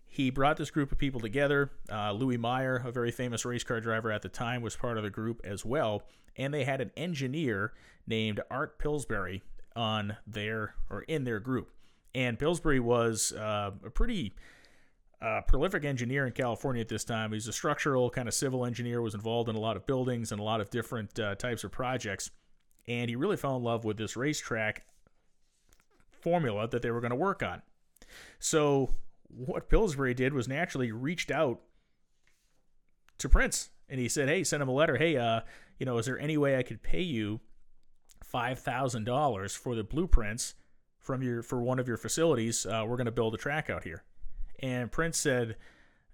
[0.06, 1.72] he brought this group of people together.
[1.92, 5.04] Uh, Louis Meyer, a very famous race car driver at the time, was part of
[5.04, 6.04] the group as well.
[6.36, 7.74] And they had an engineer
[8.06, 9.42] named Art Pillsbury
[9.78, 11.70] on their or in their group.
[12.16, 14.34] And Pillsbury was uh, a pretty
[15.22, 17.32] uh, prolific engineer in California at this time.
[17.32, 20.42] He's a structural kind of civil engineer, was involved in a lot of buildings and
[20.42, 22.32] a lot of different uh, types of projects.
[22.88, 24.86] And he really fell in love with this racetrack
[26.10, 27.62] formula that they were going to work on.
[28.40, 28.90] So,
[29.30, 31.60] what Pillsbury did was naturally reached out
[33.18, 34.98] to Prince and he said, Hey, send him a letter.
[34.98, 35.42] Hey, uh,
[35.80, 37.42] you know, is there any way I could pay you
[38.32, 40.56] $5,000 for the blueprints
[41.08, 42.66] from your for one of your facilities.
[42.66, 44.04] Uh, we're going to build a track out here.
[44.60, 45.56] And Prince said,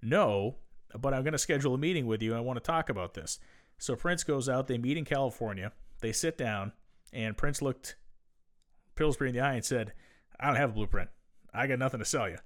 [0.01, 0.57] "No,
[0.97, 2.36] but I'm going to schedule a meeting with you.
[2.36, 3.39] I want to talk about this."
[3.80, 4.68] So Prince goes out.
[4.68, 5.72] They meet in California.
[6.01, 6.74] They sit down,
[7.11, 7.95] and Prince looked
[8.95, 9.93] Pillsbury in the eye and said,
[10.39, 11.09] "I don't have a blueprint.
[11.53, 12.38] I got nothing to sell you.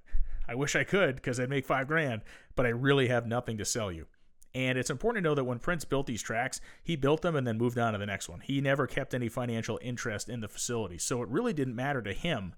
[0.47, 2.21] I wish I could because I'd make five grand,
[2.55, 4.07] but I really have nothing to sell you."
[4.53, 7.45] And it's important to know that when Prince built these tracks, he built them and
[7.45, 8.39] then moved on to the next one.
[8.39, 10.97] He never kept any financial interest in the facility.
[10.97, 12.55] So it really didn't matter to him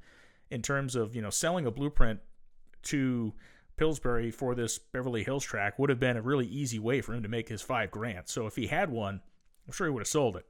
[0.49, 2.19] in terms of, you know, selling a blueprint
[2.83, 3.33] to
[3.75, 7.23] Pillsbury for this Beverly Hills track would have been a really easy way for him
[7.23, 8.27] to make his five grand.
[8.27, 9.21] So if he had one,
[9.65, 10.45] I'm sure he would have sold it.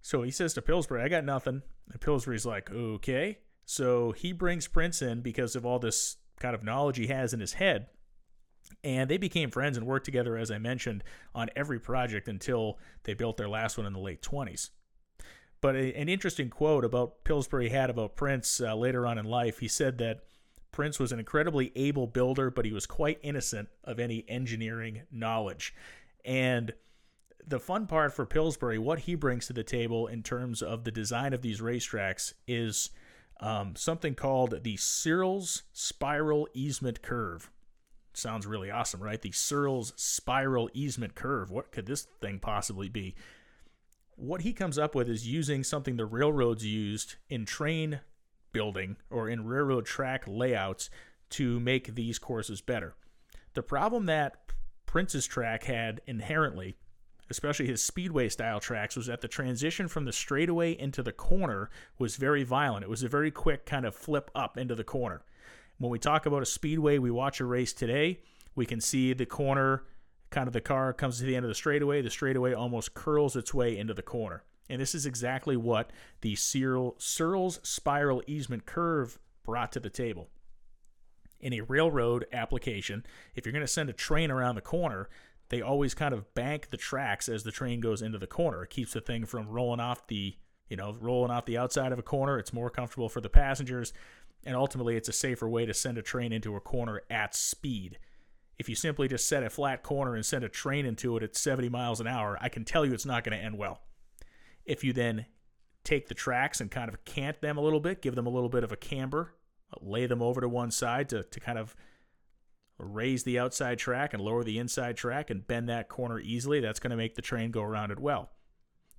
[0.00, 1.62] So he says to Pillsbury, I got nothing.
[1.90, 3.38] And Pillsbury's like, okay.
[3.64, 7.40] So he brings Prince in because of all this kind of knowledge he has in
[7.40, 7.88] his head
[8.84, 11.04] and they became friends and worked together, as I mentioned,
[11.34, 14.70] on every project until they built their last one in the late 20s.
[15.60, 19.58] But a, an interesting quote about Pillsbury had about Prince uh, later on in life,
[19.58, 20.20] he said that
[20.70, 25.74] Prince was an incredibly able builder, but he was quite innocent of any engineering knowledge.
[26.24, 26.72] And
[27.44, 30.90] the fun part for Pillsbury, what he brings to the table in terms of the
[30.90, 32.90] design of these racetracks, is
[33.40, 37.50] um, something called the Searles Spiral Easement Curve
[38.18, 39.20] sounds really awesome, right?
[39.20, 41.50] The Searles spiral easement curve.
[41.50, 43.14] What could this thing possibly be?
[44.16, 48.00] What he comes up with is using something the railroads used in train
[48.52, 50.90] building or in railroad track layouts
[51.30, 52.94] to make these courses better.
[53.54, 54.34] The problem that
[54.86, 56.76] Prince's track had inherently,
[57.30, 61.70] especially his speedway style tracks, was that the transition from the straightaway into the corner
[61.98, 62.84] was very violent.
[62.84, 65.22] It was a very quick kind of flip up into the corner.
[65.78, 68.20] When we talk about a speedway, we watch a race today,
[68.54, 69.84] we can see the corner,
[70.30, 72.02] kind of the car comes to the end of the straightaway.
[72.02, 74.42] The straightaway almost curls its way into the corner.
[74.68, 80.28] And this is exactly what the Searles spiral easement curve brought to the table.
[81.40, 85.08] In a railroad application, if you're going to send a train around the corner,
[85.48, 88.64] they always kind of bank the tracks as the train goes into the corner.
[88.64, 90.36] It keeps the thing from rolling off the,
[90.68, 92.38] you know, rolling off the outside of a corner.
[92.38, 93.92] It's more comfortable for the passengers,
[94.44, 97.98] and ultimately it's a safer way to send a train into a corner at speed.
[98.58, 101.36] If you simply just set a flat corner and send a train into it at
[101.36, 103.80] 70 miles an hour, I can tell you it's not going to end well.
[104.64, 105.26] If you then
[105.84, 108.48] take the tracks and kind of cant them a little bit, give them a little
[108.48, 109.34] bit of a camber,
[109.80, 111.74] lay them over to one side to, to kind of
[112.78, 116.80] raise the outside track and lower the inside track and bend that corner easily, that's
[116.80, 118.30] going to make the train go around it well.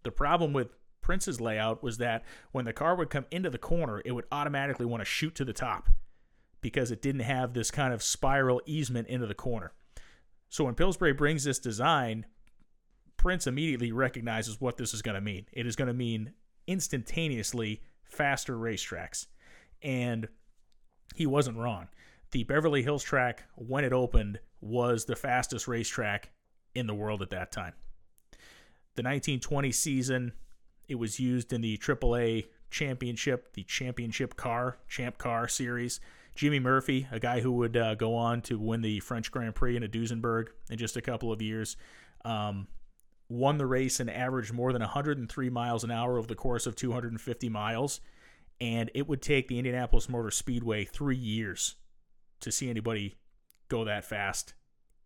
[0.03, 0.69] The problem with
[1.09, 4.85] Prince's layout was that when the car would come into the corner, it would automatically
[4.85, 5.89] want to shoot to the top
[6.61, 9.71] because it didn't have this kind of spiral easement into the corner.
[10.49, 12.27] So when Pillsbury brings this design,
[13.17, 15.47] Prince immediately recognizes what this is going to mean.
[15.51, 16.33] It is going to mean
[16.67, 19.25] instantaneously faster racetracks.
[19.81, 20.27] And
[21.15, 21.87] he wasn't wrong.
[22.29, 26.29] The Beverly Hills track, when it opened, was the fastest racetrack
[26.75, 27.73] in the world at that time.
[28.93, 30.33] The 1920 season,
[30.89, 35.99] it was used in the AAA championship, the championship car, champ car series.
[36.35, 39.75] Jimmy Murphy, a guy who would uh, go on to win the French Grand Prix
[39.75, 41.77] in a Duesenberg in just a couple of years,
[42.25, 42.67] um,
[43.27, 46.75] won the race and averaged more than 103 miles an hour over the course of
[46.75, 48.01] 250 miles.
[48.61, 51.75] And it would take the Indianapolis Motor Speedway three years
[52.41, 53.15] to see anybody
[53.67, 54.53] go that fast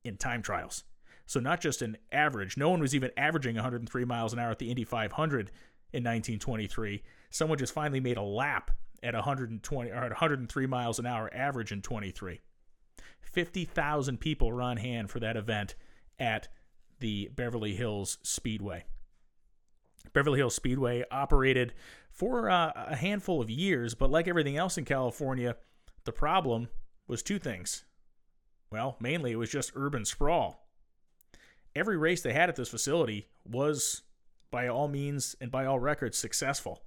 [0.03, 0.83] in time trials.
[1.25, 4.59] So, not just an average, no one was even averaging 103 miles an hour at
[4.59, 5.51] the Indy 500
[5.93, 7.03] in 1923.
[7.29, 8.71] Someone just finally made a lap
[9.01, 12.41] at 120 or at 103 miles an hour average in 23.
[13.21, 15.75] 50,000 people were on hand for that event
[16.19, 16.47] at
[16.99, 18.85] the Beverly Hills Speedway.
[20.13, 21.73] Beverly Hills Speedway operated
[22.11, 25.55] for uh, a handful of years, but like everything else in California,
[26.05, 26.69] the problem
[27.07, 27.85] was two things.
[28.71, 30.67] Well, mainly it was just urban sprawl.
[31.75, 34.03] Every race they had at this facility was,
[34.53, 36.83] by all means and by all records, successful.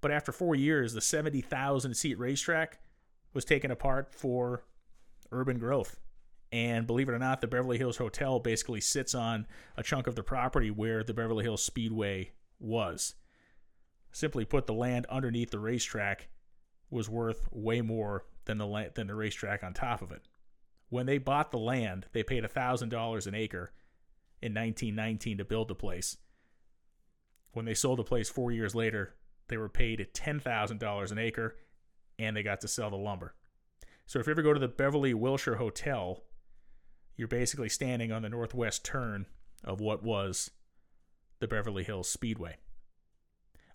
[0.00, 2.78] But after four years, the 70,000 seat racetrack
[3.32, 4.62] was taken apart for
[5.32, 5.98] urban growth.
[6.52, 10.14] And believe it or not, the Beverly Hills Hotel basically sits on a chunk of
[10.14, 12.30] the property where the Beverly Hills Speedway
[12.60, 13.16] was.
[14.12, 16.28] Simply put, the land underneath the racetrack
[16.90, 20.22] was worth way more than the than the racetrack on top of it.
[20.90, 23.72] When they bought the land, they paid $1,000 an acre
[24.40, 26.18] in 1919 to build the place.
[27.54, 29.14] When they sold the place 4 years later,
[29.48, 31.56] they were paid $10,000 an acre
[32.18, 33.34] and they got to sell the lumber.
[34.06, 36.22] So if you ever go to the Beverly Wilshire Hotel,
[37.16, 39.26] you're basically standing on the northwest turn
[39.62, 40.50] of what was
[41.40, 42.56] the Beverly Hills Speedway.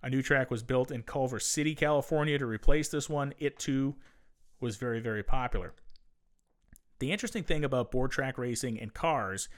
[0.04, 3.34] A new track was built in Culver City, California to replace this one.
[3.40, 3.96] It too
[4.60, 5.74] was very, very popular.
[7.00, 9.50] The interesting thing about board track racing and cars,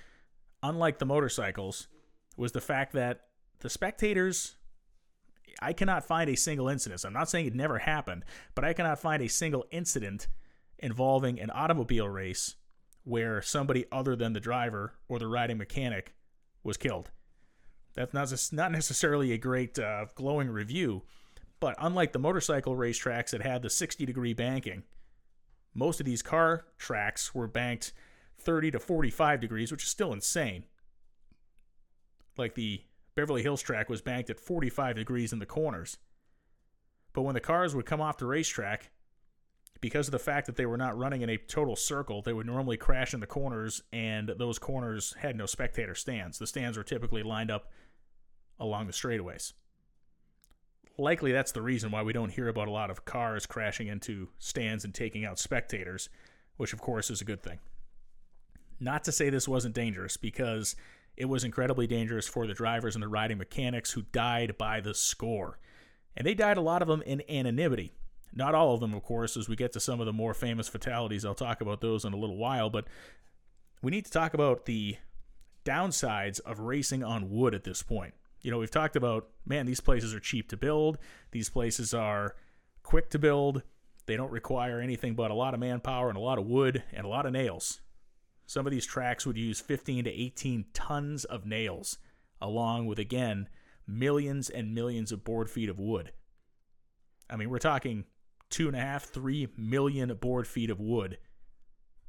[0.64, 1.88] unlike the motorcycles,
[2.38, 3.22] was the fact that
[3.62, 4.56] the spectators
[5.62, 7.06] I cannot find a single incident.
[7.06, 10.28] I'm not saying it never happened, but I cannot find a single incident
[10.80, 12.56] involving an automobile race
[13.04, 16.16] where somebody other than the driver or the riding mechanic
[16.64, 17.12] was killed.
[17.94, 21.04] That's not not necessarily a great uh, glowing review,
[21.60, 24.84] but unlike the motorcycle racetracks that had the 60 degree banking,
[25.74, 27.94] most of these car tracks were banked
[28.40, 30.66] 30 to 45 degrees, which is still insane.
[32.38, 32.82] Like the
[33.22, 35.98] Beverly Hills track was banked at 45 degrees in the corners.
[37.14, 38.90] But when the cars would come off the racetrack,
[39.80, 42.48] because of the fact that they were not running in a total circle, they would
[42.48, 46.40] normally crash in the corners, and those corners had no spectator stands.
[46.40, 47.70] The stands were typically lined up
[48.60, 49.54] along the straightaways.
[50.98, 54.30] Likely that's the reason why we don't hear about a lot of cars crashing into
[54.40, 56.10] stands and taking out spectators,
[56.58, 57.60] which of course is a good thing.
[58.80, 60.76] Not to say this wasn't dangerous, because
[61.18, 64.94] it was incredibly dangerous for the drivers and the riding mechanics who died by the
[64.94, 65.60] score.
[66.16, 67.94] And they died a lot of them in anonymity.
[68.34, 70.68] Not all of them, of course, as we get to some of the more famous
[70.68, 71.26] fatalities.
[71.26, 72.86] I'll talk about those in a little while, but
[73.82, 74.98] we need to talk about the
[75.66, 78.14] downsides of racing on wood at this point.
[78.42, 80.98] You know, we've talked about, man, these places are cheap to build,
[81.32, 82.36] these places are
[82.84, 83.62] quick to build,
[84.08, 87.06] they don't require anything but a lot of manpower and a lot of wood and
[87.06, 87.82] a lot of nails.
[88.52, 92.00] Some of these tracks would use 15 to 18 tons of nails,
[92.42, 93.48] along with, again,
[93.88, 96.12] millions and millions of board feet of wood.
[97.30, 98.04] I mean, we're talking
[98.50, 101.18] two and a half, three million board feet of wood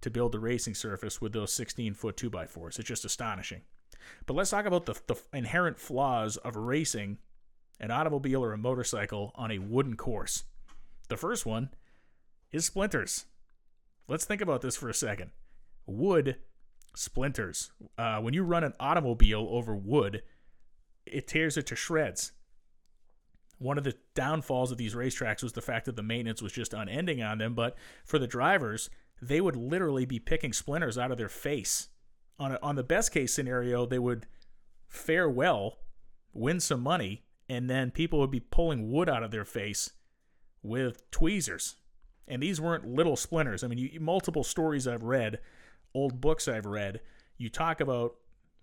[0.01, 2.77] to build the racing surface with those 16 foot 2x4s.
[2.81, 3.61] It's just astonishing.
[4.27, 7.19] But let's talk about the, the inherent flaws of racing
[7.79, 10.43] an automobile or a motorcycle on a wooden course.
[11.09, 11.71] The first one
[12.51, 13.27] is splinters.
[14.09, 15.31] Let's think about this for a second.
[15.87, 16.37] Wood
[16.95, 17.73] splinters.
[17.97, 20.23] Uh, when you run an automobile over wood,
[21.07, 22.33] it tears it to shreds.
[23.59, 26.75] One of the downfalls of these racetracks was the fact that the maintenance was just
[26.75, 27.55] unending on them.
[27.55, 31.89] But for the drivers, they would literally be picking splinters out of their face.
[32.39, 34.27] On, a, on the best case scenario, they would
[34.89, 35.79] fare well,
[36.33, 39.93] win some money, and then people would be pulling wood out of their face
[40.63, 41.77] with tweezers.
[42.27, 43.63] And these weren't little splinters.
[43.63, 45.39] I mean, you, multiple stories I've read,
[45.95, 47.01] old books I've read,
[47.37, 48.17] you talk about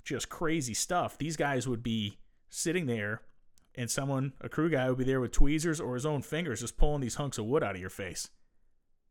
[0.03, 1.17] just crazy stuff.
[1.17, 2.17] These guys would be
[2.49, 3.21] sitting there,
[3.75, 6.77] and someone, a crew guy, would be there with tweezers or his own fingers just
[6.77, 8.29] pulling these hunks of wood out of your face.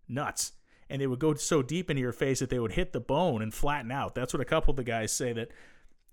[0.09, 0.53] Nuts.
[0.91, 3.43] And they would go so deep into your face that they would hit the bone
[3.43, 4.15] and flatten out.
[4.15, 5.51] That's what a couple of the guys say that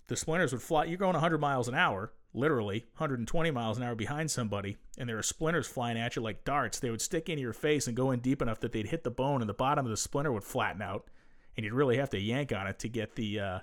[0.08, 0.84] the splinters would fly.
[0.84, 5.18] You're going 100 miles an hour, literally 120 miles an hour behind somebody, and there
[5.18, 6.78] are splinters flying at you like darts.
[6.78, 9.10] They would stick into your face and go in deep enough that they'd hit the
[9.10, 11.08] bone, and the bottom of the splinter would flatten out,
[11.56, 13.58] and you'd really have to yank on it to get the uh,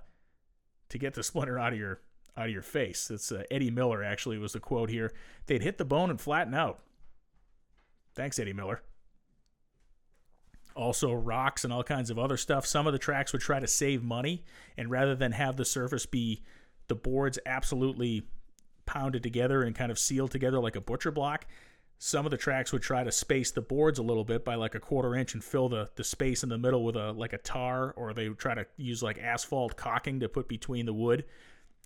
[0.89, 2.01] to get the splinter out of your
[2.35, 3.11] out of your face.
[3.11, 5.11] It's uh, Eddie Miller actually was the quote here.
[5.45, 6.79] They'd hit the bone and flatten out.
[8.15, 8.81] Thanks, Eddie Miller.
[10.75, 12.65] Also, rocks and all kinds of other stuff.
[12.65, 14.43] Some of the tracks would try to save money,
[14.75, 16.41] and rather than have the surface be
[16.87, 18.23] the boards absolutely
[18.85, 21.45] pounded together and kind of sealed together like a butcher block.
[22.05, 24.75] Some of the tracks would try to space the boards a little bit by like
[24.75, 27.37] a quarter inch and fill the, the space in the middle with a like a
[27.37, 31.23] tar, or they would try to use like asphalt caulking to put between the wood,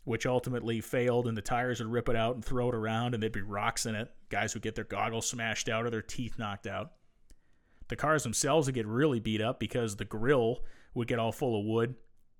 [0.05, 3.21] which ultimately failed, and the tires would rip it out and throw it around, and
[3.21, 4.09] there'd be rocks in it.
[4.29, 6.93] Guys would get their goggles smashed out or their teeth knocked out.
[7.87, 10.63] The cars themselves would get really beat up because the grill
[10.95, 11.93] would get all full of wood.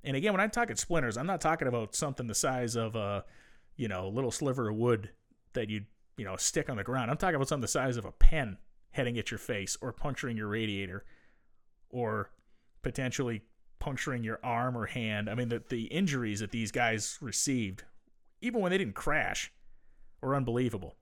[0.03, 3.23] And again, when I'm talking splinters, I'm not talking about something the size of a
[3.75, 5.11] you know, little sliver of wood
[5.53, 5.85] that you'd,
[6.17, 7.09] you know, stick on the ground.
[7.09, 8.57] I'm talking about something the size of a pen
[8.91, 11.05] heading at your face or puncturing your radiator
[11.89, 12.31] or
[12.81, 13.43] potentially
[13.79, 15.29] puncturing your arm or hand.
[15.29, 17.83] I mean, the, the injuries that these guys received,
[18.41, 19.51] even when they didn't crash,
[20.21, 20.95] were unbelievable.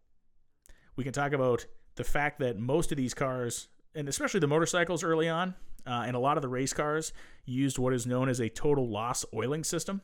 [0.96, 5.04] We can talk about the fact that most of these cars, and especially the motorcycles
[5.04, 5.56] early on,
[5.88, 7.14] uh, and a lot of the race cars,
[7.46, 10.02] used what is known as a total loss oiling system.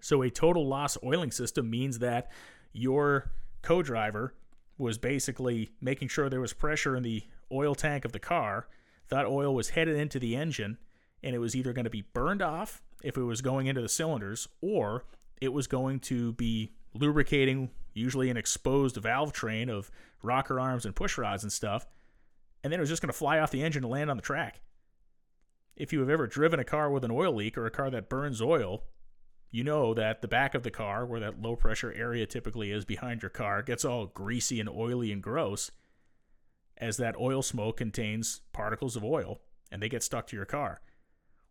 [0.00, 2.30] So a total loss oiling system means that
[2.72, 3.30] your
[3.64, 4.34] co-driver
[4.76, 8.68] was basically making sure there was pressure in the oil tank of the car.
[9.08, 10.78] That oil was headed into the engine
[11.22, 13.88] and it was either going to be burned off if it was going into the
[13.88, 15.04] cylinders or
[15.40, 19.90] it was going to be lubricating usually an exposed valve train of
[20.22, 21.86] rocker arms and push rods and stuff
[22.62, 24.22] and then it was just going to fly off the engine and land on the
[24.22, 24.60] track.
[25.76, 28.08] If you have ever driven a car with an oil leak or a car that
[28.08, 28.84] burns oil,
[29.54, 32.84] you know that the back of the car, where that low pressure area typically is
[32.84, 35.70] behind your car, gets all greasy and oily and gross
[36.76, 40.80] as that oil smoke contains particles of oil and they get stuck to your car.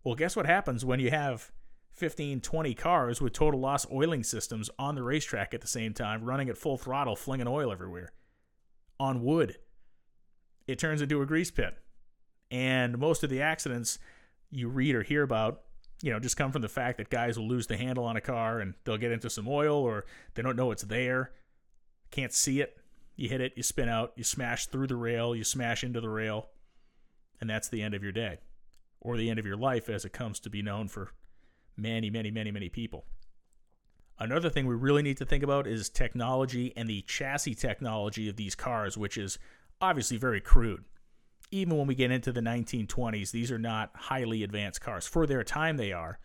[0.03, 1.53] Well, guess what happens when you have
[1.93, 6.25] 15, 20 cars with total loss oiling systems on the racetrack at the same time,
[6.25, 8.11] running at full throttle, flinging oil everywhere
[8.99, 9.59] on wood?
[10.67, 11.77] It turns into a grease pit.
[12.51, 13.97] And most of the accidents
[14.51, 15.61] you read or hear about
[16.03, 18.21] you know, just come from the fact that guys will lose the handle on a
[18.21, 20.03] car and they'll get into some oil or
[20.35, 21.31] they don't know it's there,
[22.11, 22.77] can't see it.
[23.15, 26.09] You hit it, you spin out, you smash through the rail, you smash into the
[26.09, 26.49] rail,
[27.39, 28.39] and that's the end of your day
[28.99, 31.13] or the end of your life as it comes to be known for
[31.77, 33.05] many, many, many, many people.
[34.19, 38.35] Another thing we really need to think about is technology and the chassis technology of
[38.35, 39.39] these cars, which is
[39.79, 40.83] obviously very crude
[41.53, 45.05] even when we get into the 1920s, these are not highly advanced cars.
[45.05, 46.17] For their time, they are.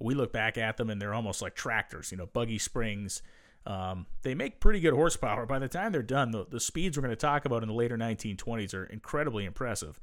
[0.00, 3.22] We look back at them and they're almost like tractors, you know, buggy springs.
[3.64, 5.46] Um, they make pretty good horsepower.
[5.46, 7.74] By the time they're done, the, the speeds we're going to talk about in the
[7.74, 10.00] later 1920s are incredibly impressive.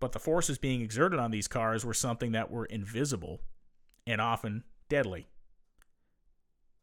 [0.00, 3.42] But the forces being exerted on these cars were something that were invisible
[4.06, 5.26] and often deadly.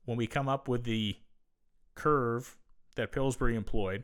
[0.05, 1.17] When we come up with the
[1.95, 2.57] curve
[2.95, 4.03] that Pillsbury employed,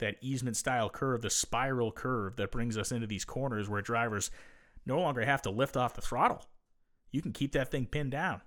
[0.00, 4.30] that easement style curve, the spiral curve that brings us into these corners where drivers
[4.84, 6.44] no longer have to lift off the throttle.
[7.10, 8.42] You can keep that thing pinned down.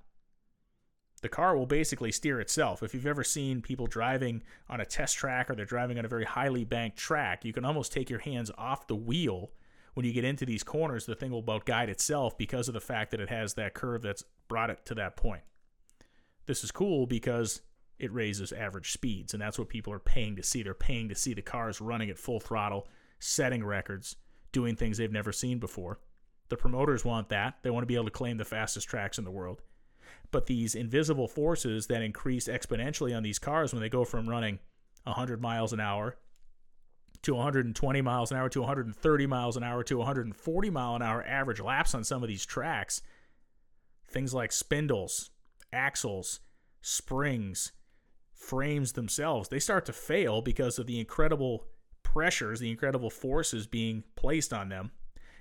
[1.21, 2.83] The car will basically steer itself.
[2.83, 6.09] If you've ever seen people driving on a test track or they're driving on a
[6.09, 9.51] very highly banked track, you can almost take your hands off the wheel
[9.93, 12.81] when you get into these corners, the thing will about guide itself because of the
[12.81, 15.43] fact that it has that curve that's brought it to that point.
[16.45, 17.61] This is cool because
[17.99, 20.63] it raises average speeds, and that's what people are paying to see.
[20.63, 22.87] They're paying to see the cars running at full throttle,
[23.19, 24.15] setting records,
[24.51, 25.99] doing things they've never seen before.
[26.49, 27.57] The promoters want that.
[27.63, 29.61] They want to be able to claim the fastest tracks in the world.
[30.31, 34.59] But these invisible forces that increase exponentially on these cars when they go from running
[35.03, 36.17] 100 miles an hour
[37.21, 41.23] to 120 miles an hour to 130 miles an hour to 140 mile an hour
[41.25, 43.01] average laps on some of these tracks,
[44.07, 45.29] things like spindles,
[45.71, 46.41] axles,
[46.81, 47.71] springs,
[48.43, 51.65] frames themselves, they start to fail because of the incredible
[52.03, 54.91] pressures, the incredible forces being placed on them.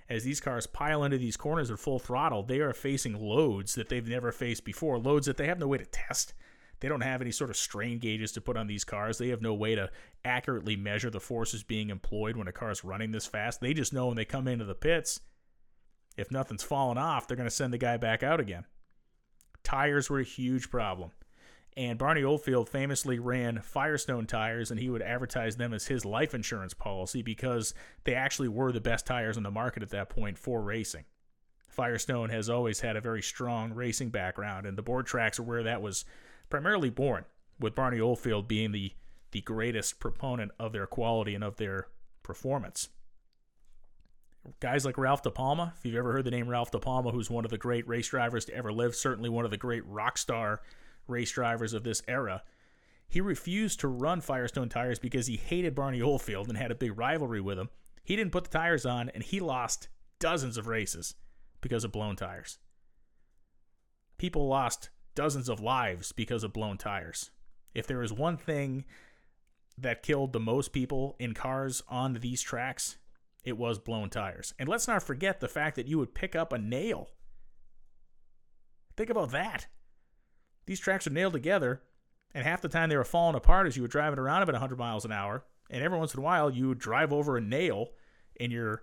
[0.09, 3.88] As these cars pile into these corners at full throttle, they are facing loads that
[3.88, 6.34] they've never faced before, loads that they have no way to test.
[6.80, 9.18] They don't have any sort of strain gauges to put on these cars.
[9.18, 9.90] They have no way to
[10.24, 13.61] accurately measure the forces being employed when a car is running this fast.
[13.61, 15.20] They just know when they come into the pits,
[16.16, 18.64] if nothing's fallen off, they're going to send the guy back out again.
[19.62, 21.12] Tires were a huge problem.
[21.75, 26.35] And Barney Oldfield famously ran Firestone tires, and he would advertise them as his life
[26.35, 27.73] insurance policy because
[28.05, 31.05] they actually were the best tires on the market at that point for racing.
[31.57, 35.62] Firestone has always had a very strong racing background, and the board tracks are where
[35.62, 36.05] that was
[36.51, 37.25] primarily born,
[37.59, 38.93] with Barney Oldfield being the,
[39.31, 41.87] the greatest proponent of their quality and of their
[42.23, 42.91] performance.
[44.61, 47.51] Guys like Ralph DePalma, if you've ever heard the name Ralph DePalma, who's one of
[47.51, 50.61] the great race drivers to ever live, certainly one of the great rock star
[51.07, 52.42] race drivers of this era.
[53.09, 56.96] He refused to run Firestone tires because he hated Barney Oldfield and had a big
[56.96, 57.68] rivalry with him.
[58.05, 59.88] He didn't put the tires on, and he lost
[60.18, 61.14] dozens of races
[61.61, 62.59] because of blown tires.
[64.18, 67.30] People lost dozens of lives because of blown tires.
[67.74, 68.84] If there is one thing
[69.78, 72.98] that killed the most people in cars on these tracks,
[73.44, 74.55] it was blown tires.
[74.59, 77.09] And let's not forget the fact that you would pick up a nail.
[78.96, 79.66] Think about that.
[80.66, 81.82] These tracks are nailed together,
[82.34, 84.78] and half the time they were falling apart as you were driving around at 100
[84.78, 85.44] miles an hour.
[85.70, 87.90] And every once in a while, you would drive over a nail
[88.36, 88.82] in your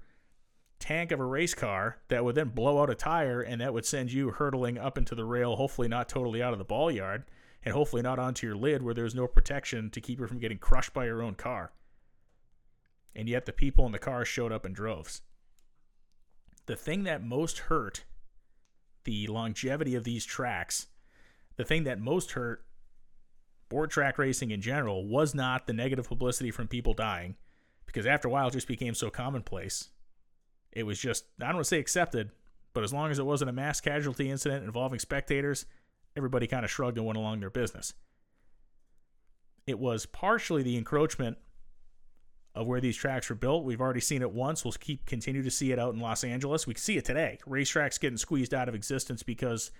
[0.80, 3.86] tank of a race car that would then blow out a tire, and that would
[3.86, 7.26] send you hurtling up into the rail, hopefully not totally out of the ball yard,
[7.64, 10.58] and hopefully not onto your lid where there's no protection to keep you from getting
[10.58, 11.74] crushed by your own car.
[13.16, 15.22] And yet the people in the car showed up in droves.
[16.66, 18.06] The thing that most hurt
[19.04, 20.88] the longevity of these tracks
[21.60, 22.64] the thing that most hurt
[23.68, 27.36] board track racing in general was not the negative publicity from people dying,
[27.86, 29.90] because after a while it just became so commonplace.
[30.72, 32.32] It was just, I don't want to say accepted,
[32.72, 35.66] but as long as it wasn't a mass casualty incident involving spectators,
[36.16, 37.94] everybody kind of shrugged and went along their business.
[39.68, 41.38] It was partially the encroachment
[42.56, 43.66] of where these tracks were built.
[43.66, 44.64] We've already seen it once.
[44.64, 46.66] We'll keep continue to see it out in Los Angeles.
[46.66, 47.38] We can see it today.
[47.46, 49.72] Racetracks getting squeezed out of existence because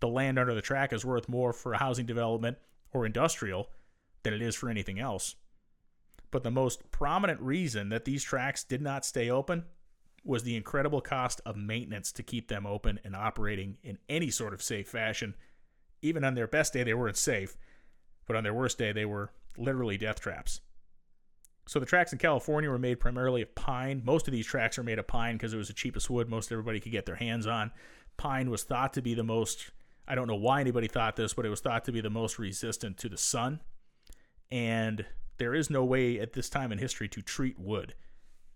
[0.00, 2.58] the land under the track is worth more for housing development
[2.92, 3.70] or industrial
[4.22, 5.36] than it is for anything else.
[6.30, 9.64] But the most prominent reason that these tracks did not stay open
[10.24, 14.54] was the incredible cost of maintenance to keep them open and operating in any sort
[14.54, 15.34] of safe fashion.
[16.02, 17.56] Even on their best day, they weren't safe,
[18.26, 20.60] but on their worst day, they were literally death traps.
[21.66, 24.02] So the tracks in California were made primarily of pine.
[24.04, 26.52] Most of these tracks are made of pine because it was the cheapest wood most
[26.52, 27.70] everybody could get their hands on.
[28.16, 29.70] Pine was thought to be the most
[30.06, 32.38] I don't know why anybody thought this, but it was thought to be the most
[32.38, 33.60] resistant to the sun.
[34.50, 35.06] And
[35.38, 37.94] there is no way at this time in history to treat wood.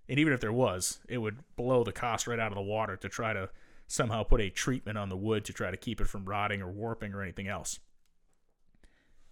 [0.08, 2.96] And even if there was, it would blow the cost right out of the water
[2.96, 3.50] to try to
[3.86, 6.70] somehow put a treatment on the wood to try to keep it from rotting or
[6.70, 7.80] warping or anything else.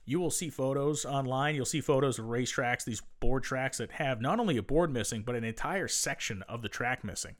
[0.04, 1.56] You will see photos online.
[1.56, 5.22] You'll see photos of racetracks, these board tracks that have not only a board missing,
[5.22, 7.34] but an entire section of the track missing.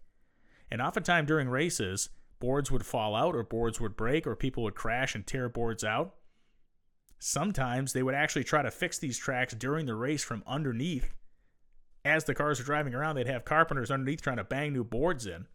[0.70, 4.74] And oftentimes during races, boards would fall out or boards would break or people would
[4.74, 6.14] crash and tear boards out.
[7.18, 11.14] Sometimes they would actually try to fix these tracks during the race from underneath.
[12.04, 15.26] As the cars are driving around, they'd have carpenters underneath trying to bang new boards
[15.26, 15.46] in.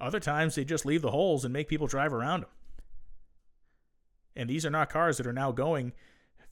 [0.00, 2.50] Other times, they'd just leave the holes and make people drive around them.
[4.36, 5.92] And these are not cars that are now going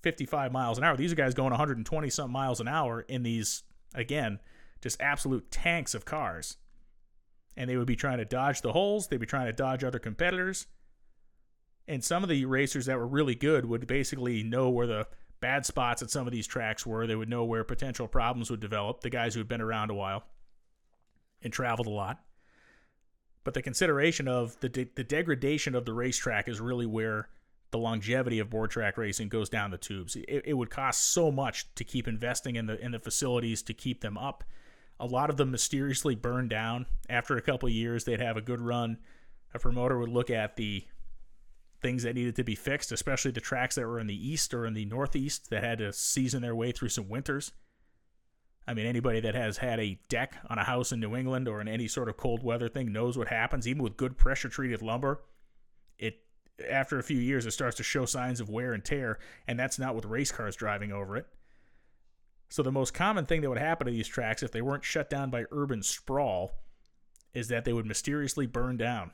[0.03, 0.97] 55 miles an hour.
[0.97, 3.63] These are guys going 120 some miles an hour in these,
[3.95, 4.39] again,
[4.81, 6.57] just absolute tanks of cars
[7.57, 9.99] and they would be trying to dodge the holes, they'd be trying to dodge other
[9.99, 10.67] competitors.
[11.89, 15.09] And some of the racers that were really good would basically know where the
[15.41, 17.07] bad spots at some of these tracks were.
[17.07, 19.95] They would know where potential problems would develop, the guys who had been around a
[19.95, 20.25] while
[21.43, 22.21] and traveled a lot.
[23.43, 27.29] But the consideration of the, de- the degradation of the racetrack is really where
[27.71, 30.17] the longevity of board track racing goes down the tubes.
[30.17, 33.75] It, it would cost so much to keep investing in the in the facilities to
[33.75, 34.45] keep them up
[35.01, 36.87] A lot of them mysteriously burned down.
[37.09, 38.99] After a couple years, they'd have a good run.
[39.55, 40.85] A promoter would look at the
[41.81, 44.67] things that needed to be fixed, especially the tracks that were in the east or
[44.67, 47.53] in the northeast that had to season their way through some winters.
[48.69, 51.61] I mean, anybody that has had a deck on a house in New England or
[51.61, 53.67] in any sort of cold weather thing knows what happens.
[53.67, 55.23] Even with good pressure treated lumber,
[55.99, 56.19] it
[56.69, 59.79] after a few years it starts to show signs of wear and tear, and that's
[59.79, 61.27] not with race cars driving over it.
[62.51, 65.09] So the most common thing that would happen to these tracks if they weren't shut
[65.09, 66.53] down by urban sprawl
[67.33, 69.13] is that they would mysteriously burn down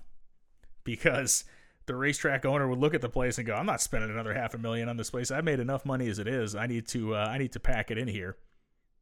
[0.85, 1.45] because
[1.85, 4.55] the racetrack owner would look at the place and go, "I'm not spending another half
[4.55, 5.31] a million on this place.
[5.31, 6.57] I made enough money as it is.
[6.57, 8.39] I need to uh, I need to pack it in here."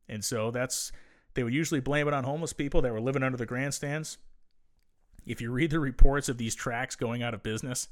[0.09, 0.91] And so that's
[1.35, 4.19] they would usually blame it on homeless people that were living under the grandstands.
[5.25, 7.89] If you read the reports of these tracks going out of business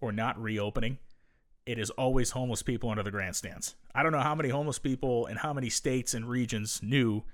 [0.00, 0.98] or not reopening,
[1.66, 3.74] it is always homeless people under the grandstands.
[3.94, 7.24] I don't know how many homeless people in how many states and regions knew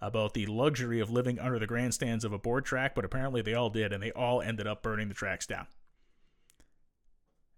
[0.00, 3.54] about the luxury of living under the grandstands of a board track, but apparently they
[3.54, 5.66] all did, and they all ended up burning the tracks down.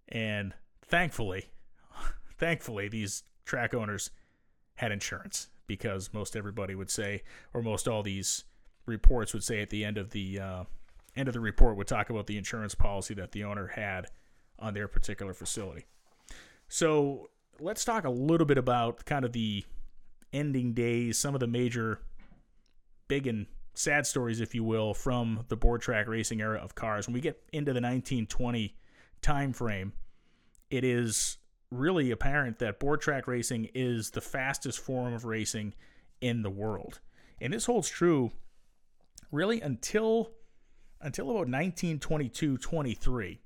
[0.07, 0.53] And
[0.85, 1.49] thankfully,
[2.37, 4.11] thankfully, these track owners
[4.75, 7.23] had insurance because most everybody would say,
[7.53, 8.45] or most all these
[8.85, 10.63] reports would say at the end of the uh,
[11.15, 14.07] end of the report would talk about the insurance policy that the owner had
[14.57, 15.85] on their particular facility.
[16.69, 19.65] So let's talk a little bit about kind of the
[20.31, 21.99] ending days, some of the major
[23.07, 27.07] big and sad stories, if you will, from the board track racing era of cars.
[27.07, 28.75] When we get into the 1920
[29.21, 29.93] time frame,
[30.69, 31.37] it is
[31.71, 35.73] really apparent that board track racing is the fastest form of racing
[36.21, 36.99] in the world.
[37.41, 38.31] And this holds true
[39.31, 40.31] really until
[41.01, 43.37] until about 1922-23.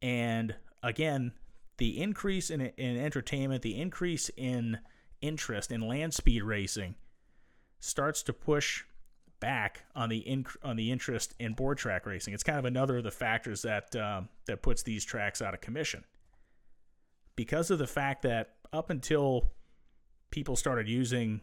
[0.00, 1.32] And again,
[1.78, 4.78] the increase in, in entertainment, the increase in
[5.20, 6.94] interest in land speed racing
[7.80, 8.84] starts to push
[9.40, 12.34] back on the on the interest in board track racing.
[12.34, 15.60] It's kind of another of the factors that um, that puts these tracks out of
[15.60, 16.04] commission.
[17.36, 19.52] Because of the fact that up until
[20.30, 21.40] people started using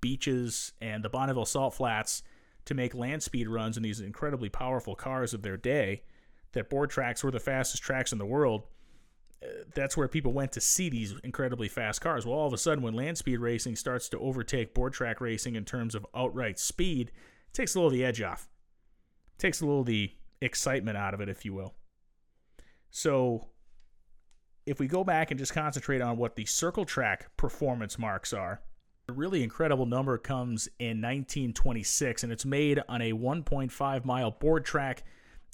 [0.00, 2.22] beaches and the Bonneville Salt Flats
[2.64, 6.02] to make land speed runs in these incredibly powerful cars of their day,
[6.52, 8.62] that board tracks were the fastest tracks in the world
[9.74, 12.24] that's where people went to see these incredibly fast cars.
[12.24, 15.56] Well, all of a sudden, when land speed racing starts to overtake board track racing
[15.56, 17.08] in terms of outright speed,
[17.48, 18.48] it takes a little of the edge off.
[19.36, 21.74] It takes a little of the excitement out of it, if you will.
[22.90, 23.48] So,
[24.64, 28.62] if we go back and just concentrate on what the circle track performance marks are,
[29.08, 34.64] a really incredible number comes in 1926, and it's made on a 1.5 mile board
[34.64, 35.04] track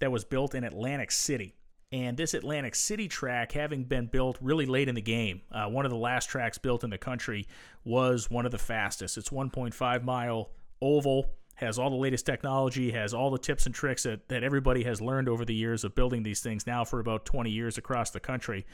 [0.01, 1.55] that was built in Atlantic City.
[1.93, 5.85] And this Atlantic City track, having been built really late in the game, uh, one
[5.85, 7.47] of the last tracks built in the country,
[7.85, 9.19] was one of the fastest.
[9.19, 11.27] It's 1.5 mile oval,
[11.57, 15.03] has all the latest technology, has all the tips and tricks that, that everybody has
[15.03, 18.21] learned over the years of building these things now for about 20 years across the
[18.21, 18.65] country.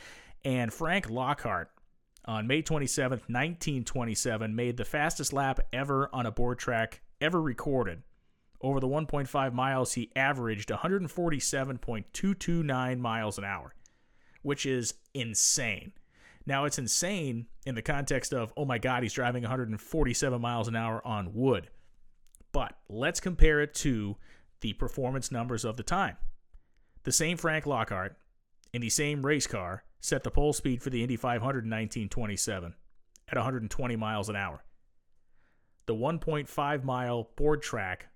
[0.45, 1.73] And Frank Lockhart,
[2.25, 8.03] on May 27, 1927, made the fastest lap ever on a board track ever recorded
[8.61, 13.74] over the 1.5 miles, he averaged 147.229 miles an hour,
[14.42, 15.92] which is insane.
[16.44, 20.76] Now, it's insane in the context of, oh my God, he's driving 147 miles an
[20.76, 21.68] hour on wood.
[22.52, 24.16] But let's compare it to
[24.61, 26.16] the performance numbers of the time.
[27.04, 28.16] The same Frank Lockhart
[28.72, 32.74] in the same race car set the pole speed for the Indy 500 in 1927
[33.28, 34.64] at 120 miles an hour.
[35.86, 38.09] The 1.5 mile board track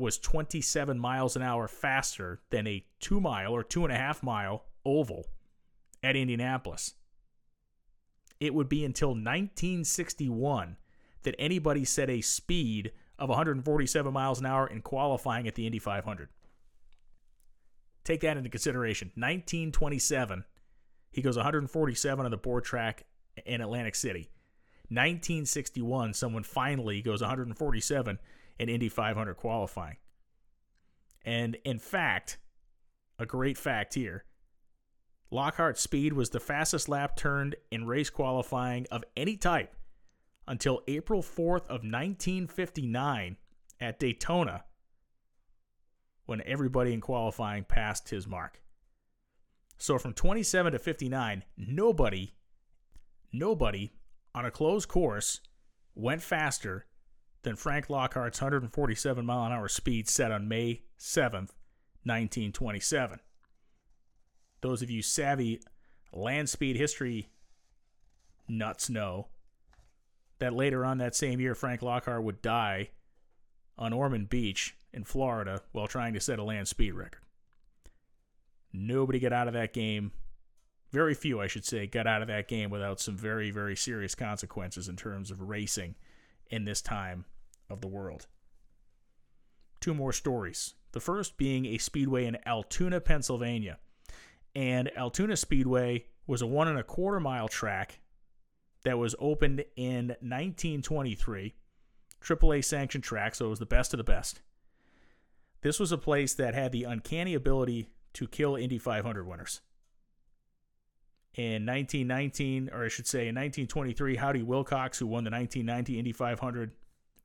[0.00, 4.22] was 27 miles an hour faster than a two mile or two and a half
[4.22, 5.26] mile oval
[6.02, 6.94] at Indianapolis.
[8.40, 10.76] It would be until 1961
[11.22, 15.78] that anybody set a speed of 147 miles an hour in qualifying at the Indy
[15.78, 16.30] 500.
[18.02, 19.08] Take that into consideration.
[19.08, 20.44] 1927,
[21.12, 23.04] he goes 147 on the board track
[23.44, 24.30] in Atlantic City.
[24.88, 28.18] 1961, someone finally goes 147
[28.60, 29.96] in Indy 500 qualifying.
[31.24, 32.38] And in fact,
[33.18, 34.24] a great fact here
[35.30, 39.74] Lockhart's speed was the fastest lap turned in race qualifying of any type
[40.46, 43.36] until April 4th of 1959
[43.80, 44.64] at Daytona
[46.26, 48.60] when everybody in qualifying passed his mark.
[49.78, 52.34] So from 27 to 59, nobody
[53.32, 53.92] nobody
[54.34, 55.40] on a closed course
[55.94, 56.86] went faster
[57.42, 61.52] than Frank Lockhart's 147 mile an hour speed set on May 7th,
[62.04, 63.20] 1927.
[64.60, 65.62] Those of you savvy
[66.12, 67.30] land speed history
[68.48, 69.28] nuts know
[70.38, 72.90] that later on that same year, Frank Lockhart would die
[73.78, 77.22] on Ormond Beach in Florida while trying to set a land speed record.
[78.72, 80.12] Nobody got out of that game.
[80.92, 84.14] Very few, I should say, got out of that game without some very, very serious
[84.14, 85.94] consequences in terms of racing
[86.50, 87.24] in this time
[87.68, 88.26] of the world.
[89.80, 90.74] Two more stories.
[90.92, 93.78] The first being a speedway in Altoona, Pennsylvania.
[94.54, 98.00] And Altoona Speedway was a one and a quarter mile track
[98.84, 101.54] that was opened in 1923.
[102.22, 104.40] AAA sanctioned track, so it was the best of the best.
[105.62, 109.60] This was a place that had the uncanny ability to kill Indy 500 winners.
[111.34, 116.12] In 1919, or I should say in 1923, Howdy Wilcox, who won the 1990 Indy
[116.12, 116.72] 500,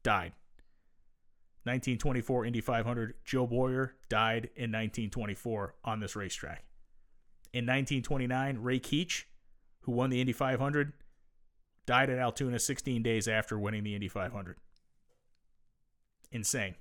[0.03, 0.33] died.
[1.63, 6.63] 1924 Indy 500, Joe Boyer died in 1924 on this racetrack.
[7.51, 9.25] In 1929, Ray Keech,
[9.81, 10.93] who won the Indy 500,
[11.87, 14.57] died at Altoona 16 days after winning the Indy 500.
[16.31, 16.75] Insane.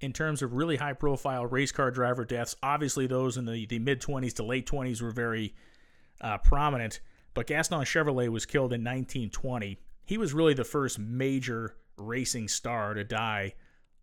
[0.00, 3.78] In terms of really high profile race car driver deaths, obviously those in the, the
[3.80, 5.54] mid 20s to late 20s were very
[6.20, 7.00] uh, prominent,
[7.34, 9.78] but Gaston Chevrolet was killed in 1920.
[10.06, 13.54] He was really the first major racing star to die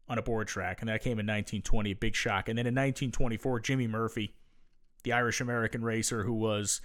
[0.08, 2.50] on a board track, and that came in 1920, a big shock.
[2.50, 4.36] And then in 1924, Jimmy Murphy,
[5.04, 6.82] the Irish American racer who was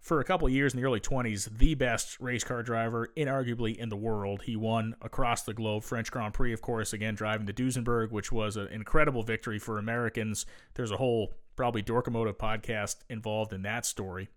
[0.00, 3.88] for a couple years in the early 20s, the best race car driver, inarguably in
[3.88, 4.42] the world.
[4.42, 8.30] He won across the globe, French Grand Prix, of course, again driving the Duesenberg, which
[8.30, 10.46] was an incredible victory for Americans.
[10.74, 14.28] There's a whole, probably Dorkomotive podcast involved in that story.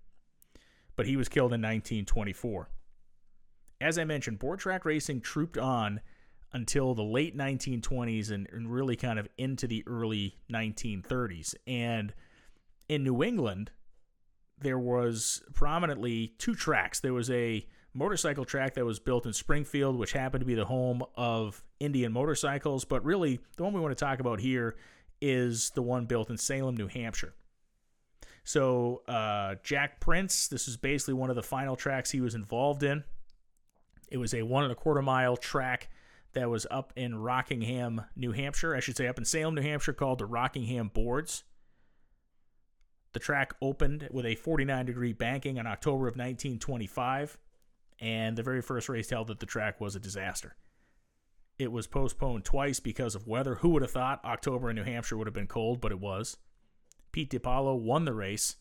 [1.01, 2.69] But he was killed in 1924.
[3.81, 5.99] As I mentioned, board track racing trooped on
[6.53, 11.55] until the late 1920s and, and really kind of into the early 1930s.
[11.65, 12.13] And
[12.87, 13.71] in New England,
[14.59, 16.99] there was prominently two tracks.
[16.99, 20.65] There was a motorcycle track that was built in Springfield, which happened to be the
[20.65, 22.85] home of Indian motorcycles.
[22.85, 24.75] But really, the one we want to talk about here
[25.19, 27.33] is the one built in Salem, New Hampshire.
[28.43, 32.83] So, uh, Jack Prince, this is basically one of the final tracks he was involved
[32.83, 33.03] in.
[34.09, 35.89] It was a one and a quarter mile track
[36.33, 38.75] that was up in Rockingham, New Hampshire.
[38.75, 41.43] I should say up in Salem, New Hampshire, called the Rockingham Boards.
[43.13, 47.37] The track opened with a 49 degree banking in October of 1925,
[47.99, 50.55] and the very first race held at the track was a disaster.
[51.59, 53.55] It was postponed twice because of weather.
[53.55, 56.37] Who would have thought October in New Hampshire would have been cold, but it was.
[57.11, 58.55] Pete DePaolo won the race,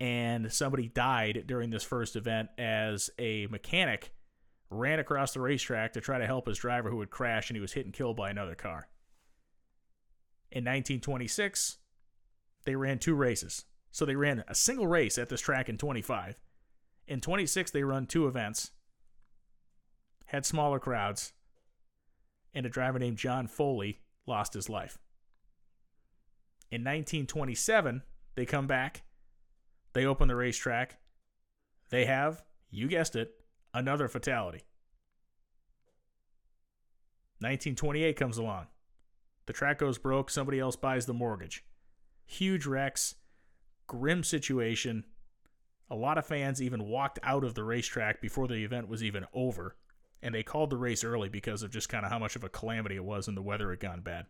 [0.00, 4.12] and somebody died during this first event as a mechanic
[4.70, 7.60] ran across the racetrack to try to help his driver who had crashed and he
[7.60, 8.88] was hit and killed by another car.
[10.50, 11.78] In 1926,
[12.64, 13.64] they ran two races.
[13.90, 16.36] So they ran a single race at this track in 25.
[17.06, 18.72] In 26, they run two events,
[20.26, 21.32] had smaller crowds,
[22.54, 24.98] and a driver named John Foley lost his life.
[26.74, 28.02] In 1927,
[28.34, 29.04] they come back,
[29.92, 30.98] they open the racetrack,
[31.90, 33.32] they have, you guessed it,
[33.72, 34.64] another fatality.
[37.38, 38.66] 1928 comes along.
[39.46, 41.64] The track goes broke, somebody else buys the mortgage.
[42.26, 43.14] Huge wrecks,
[43.86, 45.04] grim situation.
[45.88, 49.26] A lot of fans even walked out of the racetrack before the event was even
[49.32, 49.76] over,
[50.20, 52.48] and they called the race early because of just kind of how much of a
[52.48, 54.26] calamity it was and the weather had gone bad.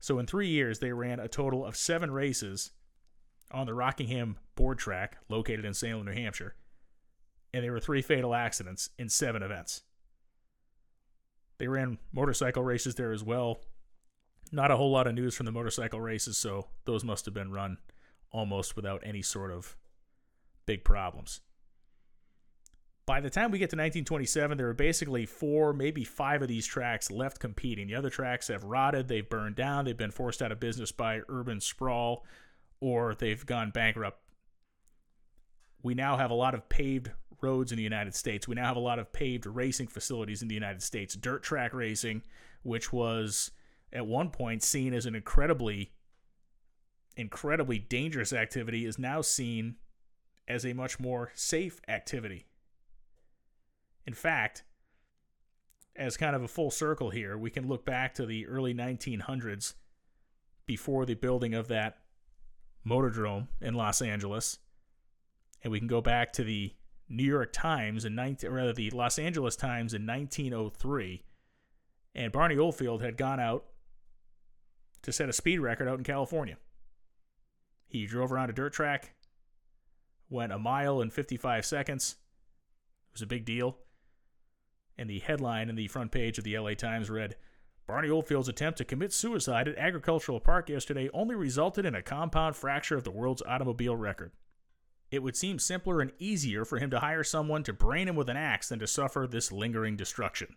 [0.00, 2.70] So in three years, they ran a total of seven races
[3.52, 6.54] on the Rockingham board track located in Salem, New Hampshire,
[7.52, 9.82] and there were three fatal accidents in seven events.
[11.58, 13.60] They ran motorcycle races there as well.
[14.50, 17.52] Not a whole lot of news from the motorcycle races, so those must have been
[17.52, 17.76] run
[18.32, 19.76] almost without any sort of
[20.64, 21.40] big problems.
[23.10, 26.64] By the time we get to 1927, there are basically four, maybe five of these
[26.64, 27.88] tracks left competing.
[27.88, 31.22] The other tracks have rotted, they've burned down, they've been forced out of business by
[31.28, 32.24] urban sprawl,
[32.78, 34.20] or they've gone bankrupt.
[35.82, 37.10] We now have a lot of paved
[37.42, 38.46] roads in the United States.
[38.46, 41.16] We now have a lot of paved racing facilities in the United States.
[41.16, 42.22] Dirt track racing,
[42.62, 43.50] which was
[43.92, 45.90] at one point seen as an incredibly
[47.16, 49.74] incredibly dangerous activity is now seen
[50.46, 52.46] as a much more safe activity.
[54.06, 54.64] In fact,
[55.96, 59.74] as kind of a full circle here, we can look back to the early 1900s
[60.66, 61.98] before the building of that
[62.86, 64.58] motordrome in Los Angeles.
[65.62, 66.72] And we can go back to the
[67.08, 71.22] New York Times in 19, rather the Los Angeles Times in 1903.
[72.14, 73.64] And Barney Oldfield had gone out
[75.02, 76.56] to set a speed record out in California.
[77.86, 79.14] He drove around a dirt track,
[80.28, 82.16] went a mile in 55 seconds.
[83.08, 83.78] It was a big deal.
[85.00, 87.36] And the headline in the front page of the LA Times read
[87.86, 92.54] Barney Oldfield's attempt to commit suicide at Agricultural Park yesterday only resulted in a compound
[92.54, 94.32] fracture of the world's automobile record.
[95.10, 98.28] It would seem simpler and easier for him to hire someone to brain him with
[98.28, 100.54] an axe than to suffer this lingering destruction.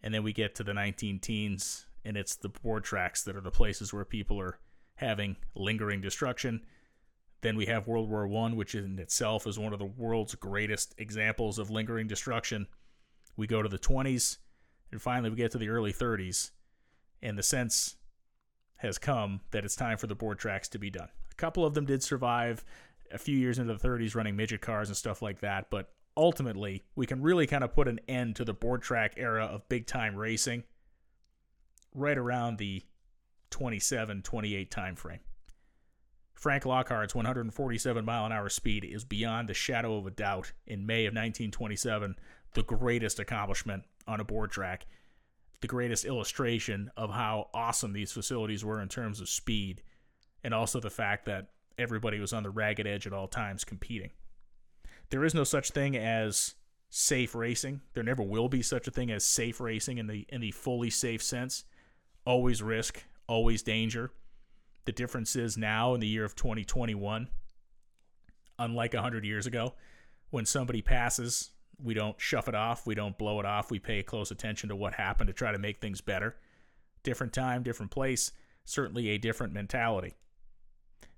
[0.00, 3.40] And then we get to the 19 teens, and it's the board tracks that are
[3.40, 4.60] the places where people are
[4.94, 6.62] having lingering destruction.
[7.42, 10.94] Then we have World War One, which in itself is one of the world's greatest
[10.98, 12.66] examples of lingering destruction.
[13.36, 14.38] We go to the 20s,
[14.92, 16.50] and finally we get to the early 30s,
[17.22, 17.96] and the sense
[18.76, 21.08] has come that it's time for the board tracks to be done.
[21.30, 22.64] A couple of them did survive
[23.12, 26.84] a few years into the 30s running midget cars and stuff like that, but ultimately
[26.94, 29.86] we can really kind of put an end to the board track era of big
[29.86, 30.62] time racing
[31.94, 32.82] right around the
[33.50, 35.20] 27 28 time frame.
[36.40, 40.86] Frank Lockhart's 147 mile an hour speed is beyond the shadow of a doubt in
[40.86, 42.16] May of 1927
[42.54, 44.86] the greatest accomplishment on a board track,
[45.60, 49.82] the greatest illustration of how awesome these facilities were in terms of speed,
[50.42, 54.10] and also the fact that everybody was on the ragged edge at all times competing.
[55.10, 56.54] There is no such thing as
[56.88, 57.82] safe racing.
[57.92, 60.88] There never will be such a thing as safe racing in the in the fully
[60.88, 61.64] safe sense.
[62.24, 64.10] Always risk, always danger.
[64.84, 67.28] The difference is now in the year of 2021,
[68.58, 69.74] unlike 100 years ago,
[70.30, 71.50] when somebody passes,
[71.82, 74.76] we don't shove it off, we don't blow it off, we pay close attention to
[74.76, 76.36] what happened to try to make things better.
[77.02, 78.32] Different time, different place,
[78.64, 80.14] certainly a different mentality.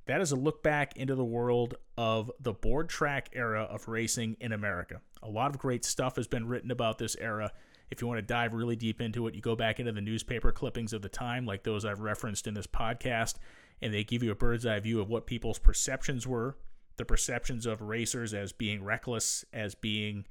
[0.06, 4.36] That is a look back into the world of the board track era of racing
[4.40, 5.00] in America.
[5.22, 7.52] A lot of great stuff has been written about this era.
[7.92, 10.50] If you want to dive really deep into it, you go back into the newspaper
[10.50, 13.34] clippings of the time, like those I've referenced in this podcast,
[13.80, 16.56] and they give you a bird's eye view of what people's perceptions were
[16.98, 20.26] the perceptions of racers as being reckless, as being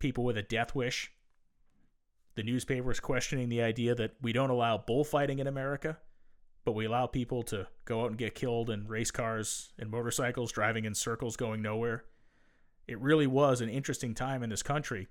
[0.00, 1.12] people with a death wish.
[2.34, 5.98] The newspaper is questioning the idea that we don't allow bullfighting in America
[6.64, 10.50] but we allow people to go out and get killed in race cars and motorcycles
[10.50, 12.04] driving in circles going nowhere.
[12.88, 15.08] It really was an interesting time in this country.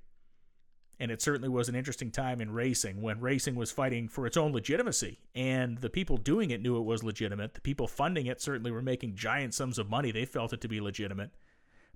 [0.99, 4.37] And it certainly was an interesting time in racing when racing was fighting for its
[4.37, 5.19] own legitimacy.
[5.35, 7.55] And the people doing it knew it was legitimate.
[7.55, 10.11] The people funding it certainly were making giant sums of money.
[10.11, 11.31] They felt it to be legitimate.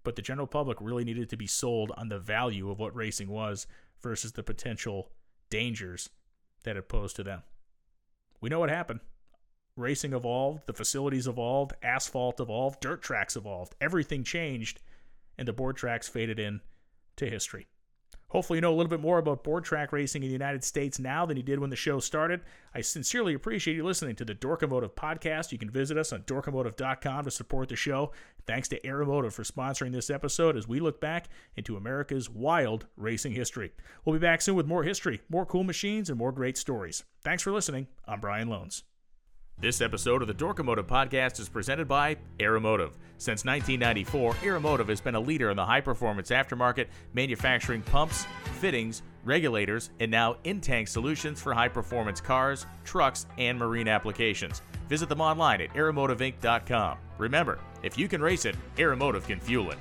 [0.04, 3.30] But the general public really needed to be sold on the value of what racing
[3.30, 3.68] was
[4.02, 5.12] versus the potential
[5.50, 6.10] dangers
[6.64, 7.44] that it posed to them.
[8.42, 9.00] We know what happened
[9.76, 13.76] racing evolved, the facilities evolved, asphalt evolved, dirt tracks evolved.
[13.80, 14.82] Everything changed,
[15.38, 16.62] and the board tracks faded in
[17.16, 17.68] to history.
[18.30, 21.00] Hopefully, you know a little bit more about board track racing in the United States
[21.00, 22.42] now than you did when the show started.
[22.76, 25.54] I sincerely appreciate you listening to the Dorkomotive podcast.
[25.54, 28.12] You can visit us on dorkomotive.com to support the show.
[28.46, 33.32] Thanks to Aeromotive for sponsoring this episode as we look back into America's wild racing
[33.32, 33.72] history.
[34.04, 37.06] We'll be back soon with more history, more cool machines, and more great stories.
[37.22, 37.88] Thanks for listening.
[38.06, 38.84] I'm Brian Lohnes.
[39.60, 42.92] This episode of the Dorkomotive podcast is presented by Aeromotive.
[43.18, 46.86] Since 1994, Aeromotive has been a leader in the high performance aftermarket,
[47.16, 48.28] manufacturing pumps,
[48.60, 54.62] fittings, regulators, and now in tank solutions for high performance cars, trucks, and marine applications.
[54.90, 57.00] Visit them online at aeromotiveinc.com.
[57.18, 59.80] Remember, if you can race it, Aeromotive can fuel it.